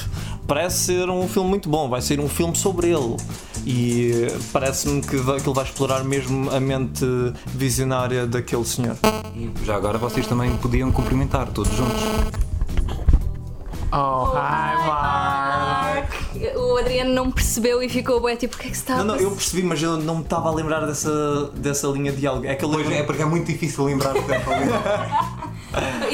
parece 0.48 0.78
ser 0.78 1.08
um 1.08 1.28
filme 1.28 1.48
muito 1.50 1.68
bom. 1.68 1.88
Vai 1.88 2.00
ser 2.02 2.18
um 2.18 2.28
filme 2.28 2.56
sobre 2.56 2.88
ele. 2.88 3.16
E 3.64 4.26
ah, 4.34 4.38
parece-me 4.52 5.00
que 5.00 5.16
vai- 5.16 5.38
que 5.40 5.46
ele 5.48 5.54
vai 5.54 5.64
explorar 5.64 6.02
mesmo 6.04 6.50
a 6.50 6.58
mente 6.58 7.04
visionária 7.46 8.26
daquele 8.26 8.64
senhor. 8.64 8.96
E 9.36 9.50
já 9.64 9.76
agora 9.76 9.96
vocês 9.96 10.26
também 10.26 10.56
podiam 10.56 10.90
cumprimentar 10.90 11.46
todos 11.48 11.72
juntos. 11.76 12.02
Oh, 13.92 14.26
hi 14.34 14.86
Mark. 14.86 15.21
O 16.56 16.76
Adriano 16.78 17.12
não 17.12 17.30
percebeu 17.30 17.82
e 17.82 17.88
ficou 17.88 18.20
bué, 18.20 18.36
tipo, 18.36 18.56
o 18.56 18.58
que 18.58 18.66
é 18.68 18.70
que 18.70 18.76
se 18.76 18.82
está 18.82 18.94
a 18.94 18.98
Não, 18.98 19.04
não, 19.04 19.16
eu 19.16 19.30
percebi, 19.30 19.62
mas 19.62 19.82
eu 19.82 19.96
não 19.98 20.16
me 20.16 20.22
estava 20.22 20.48
a 20.48 20.52
lembrar 20.52 20.80
dessa, 20.86 21.46
dessa 21.54 21.86
linha 21.88 22.10
de 22.12 22.18
diálogo. 22.18 22.46
É 22.46 22.54
que 22.54 22.64
eu 22.64 22.68
lembro- 22.70 23.04
porque 23.06 23.22
é 23.22 23.24
muito 23.26 23.46
difícil 23.46 23.84
lembrar 23.84 24.14
o 24.16 24.22
que 24.22 24.32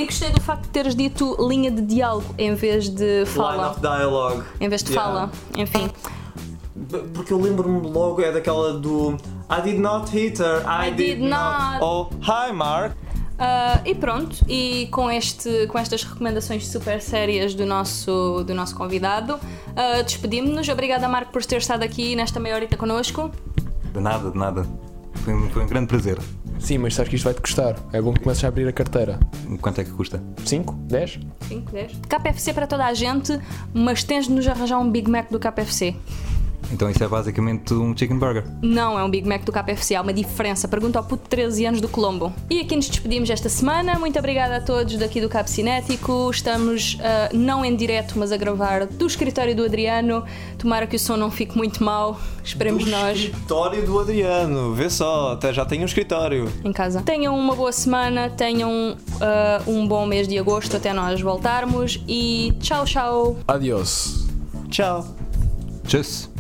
E 0.01 0.05
gostei 0.07 0.31
do 0.31 0.41
facto 0.41 0.63
de 0.63 0.69
teres 0.69 0.95
dito 0.95 1.37
linha 1.49 1.71
de 1.71 1.83
diálogo 1.83 2.35
em 2.39 2.55
vez 2.55 2.89
de 2.89 3.25
Line 3.25 3.27
fala. 3.27 3.71
of 3.71 3.81
dialogue. 3.81 4.43
Em 4.61 4.69
vez 4.69 4.83
de 4.83 4.93
Yeah. 4.93 5.13
fala. 5.13 5.31
Enfim. 5.57 5.91
Porque 7.13 7.33
eu 7.33 7.41
lembro-me 7.41 7.89
logo, 7.91 8.23
é 8.23 8.31
daquela 8.31 8.73
do 8.75 9.17
I 9.51 9.61
did 9.63 9.79
not 9.81 10.11
hit 10.13 10.41
her, 10.41 10.63
I, 10.65 10.89
I 10.89 10.91
did 10.93 11.19
not. 11.21 11.79
Oh, 11.83 12.09
hi 12.23 12.53
Mark. 12.53 12.93
Ah, 13.39 13.81
e 13.85 13.95
pronto, 13.95 14.45
e 14.49 14.89
com, 14.91 15.09
este, 15.11 15.67
com 15.69 15.79
estas 15.79 16.03
recomendações 16.03 16.67
super 16.67 17.01
sérias 17.01 17.55
do 17.55 17.65
nosso, 17.65 18.43
do 18.45 18.53
nosso 18.53 18.75
convidado, 18.75 19.39
ah, 19.77 20.03
despedimos-nos. 20.03 20.69
Obrigada, 20.69 21.09
Marco, 21.09 21.33
por 21.33 21.45
ter 21.45 21.59
estado 21.59 21.85
aqui 21.85 22.17
nesta 22.17 22.41
meia 22.41 22.57
horita 22.57 22.77
connosco. 22.77 23.31
De 23.93 24.01
nada, 24.01 24.31
de 24.31 24.37
nada. 24.37 24.67
Foi 25.25 25.35
um, 25.35 25.49
foi 25.51 25.63
um 25.63 25.67
grande 25.67 25.87
prazer. 25.87 26.19
Sim, 26.59 26.79
mas 26.79 26.95
sabes 26.95 27.11
que 27.11 27.17
isto 27.17 27.25
vai-te 27.25 27.41
custar. 27.41 27.77
É 27.93 28.03
bom 28.03 28.13
que 28.13 28.21
comeces 28.21 28.43
a 28.43 28.49
abrir 28.49 28.67
a 28.67 28.73
carteira. 28.73 29.19
Quanto 29.61 29.81
é 29.81 29.85
que 29.85 29.91
custa? 29.93 30.23
5? 30.45 30.75
10? 30.75 31.21
5, 31.49 31.73
10. 31.73 31.93
KFC 32.09 32.53
para 32.53 32.67
toda 32.67 32.85
a 32.85 32.95
gente, 32.95 33.39
mas 33.73 34.03
tens 34.03 34.27
de 34.27 34.33
nos 34.33 34.47
arranjar 34.47 34.79
um 34.79 34.91
Big 34.91 35.09
Mac 35.09 35.31
do 35.31 35.39
KFC. 35.39 35.95
Então 36.73 36.89
isso 36.91 37.03
é 37.03 37.09
basicamente 37.09 37.73
um 37.73 37.97
chicken 37.97 38.19
burger. 38.19 38.45
Não 38.63 38.99
é 38.99 39.03
um 39.03 39.11
Big 39.11 39.27
Mac 39.27 39.43
do 39.45 39.53
KFC, 39.53 39.95
há 39.95 40.03
uma 40.03 40.13
diferença. 40.13 40.69
Pergunta 40.69 40.99
ao 40.99 41.05
puto 41.05 41.23
de 41.23 41.29
13 41.31 41.67
anos 41.67 41.81
do 41.81 41.89
Colombo. 41.89 42.33
E 42.51 42.61
aqui 42.61 42.77
nos 42.77 42.89
despedimos 42.89 43.31
esta 43.31 43.49
semana. 43.49 43.99
Muito 43.99 44.19
obrigada 44.19 44.57
a 44.57 44.61
todos 44.61 44.97
daqui 44.97 45.21
do 45.21 45.29
Cabo 45.29 45.49
Cinético. 45.49 46.31
Estamos 46.31 46.99
ah, 47.01 47.31
não 47.33 47.65
em 47.65 47.75
direto, 47.75 48.19
mas 48.19 48.33
a 48.33 48.37
gravar 48.37 48.87
do 48.87 49.07
escritório 49.07 49.55
do 49.55 49.65
Adriano. 49.65 50.25
Tomara 50.59 50.87
que 50.87 50.97
o 50.97 50.99
som 50.99 51.17
não 51.17 51.31
fique 51.31 51.57
muito 51.57 51.83
mal. 51.83 52.21
Esperemos 52.45 52.85
do 52.85 52.91
nós 52.91 53.19
escritório 53.19 53.85
do 53.85 53.99
Adriano, 53.99 54.75
vê 54.75 54.89
só, 54.89 55.33
até 55.33 55.53
já 55.53 55.65
tem 55.65 55.83
um 55.83 55.85
escritório. 55.85 56.51
em 56.65 56.73
casa. 56.73 57.03
Tenham 57.03 57.39
uma 57.39 57.55
boa 57.55 57.73
semana, 57.73 58.31
tenham 58.31 58.97
ah, 59.21 59.63
um 59.67 59.87
bom 59.87 60.05
mês 60.07 60.29
de 60.29 60.39
agosto 60.39 60.77
até 60.77 60.93
nós 60.93 61.21
voltarmos. 61.21 62.03
E 62.07 62.53
tchau, 62.61 62.85
tchau. 62.85 63.37
Adiós. 63.47 64.27
Tchau. 64.71 65.07
Tchuss! 65.87 66.38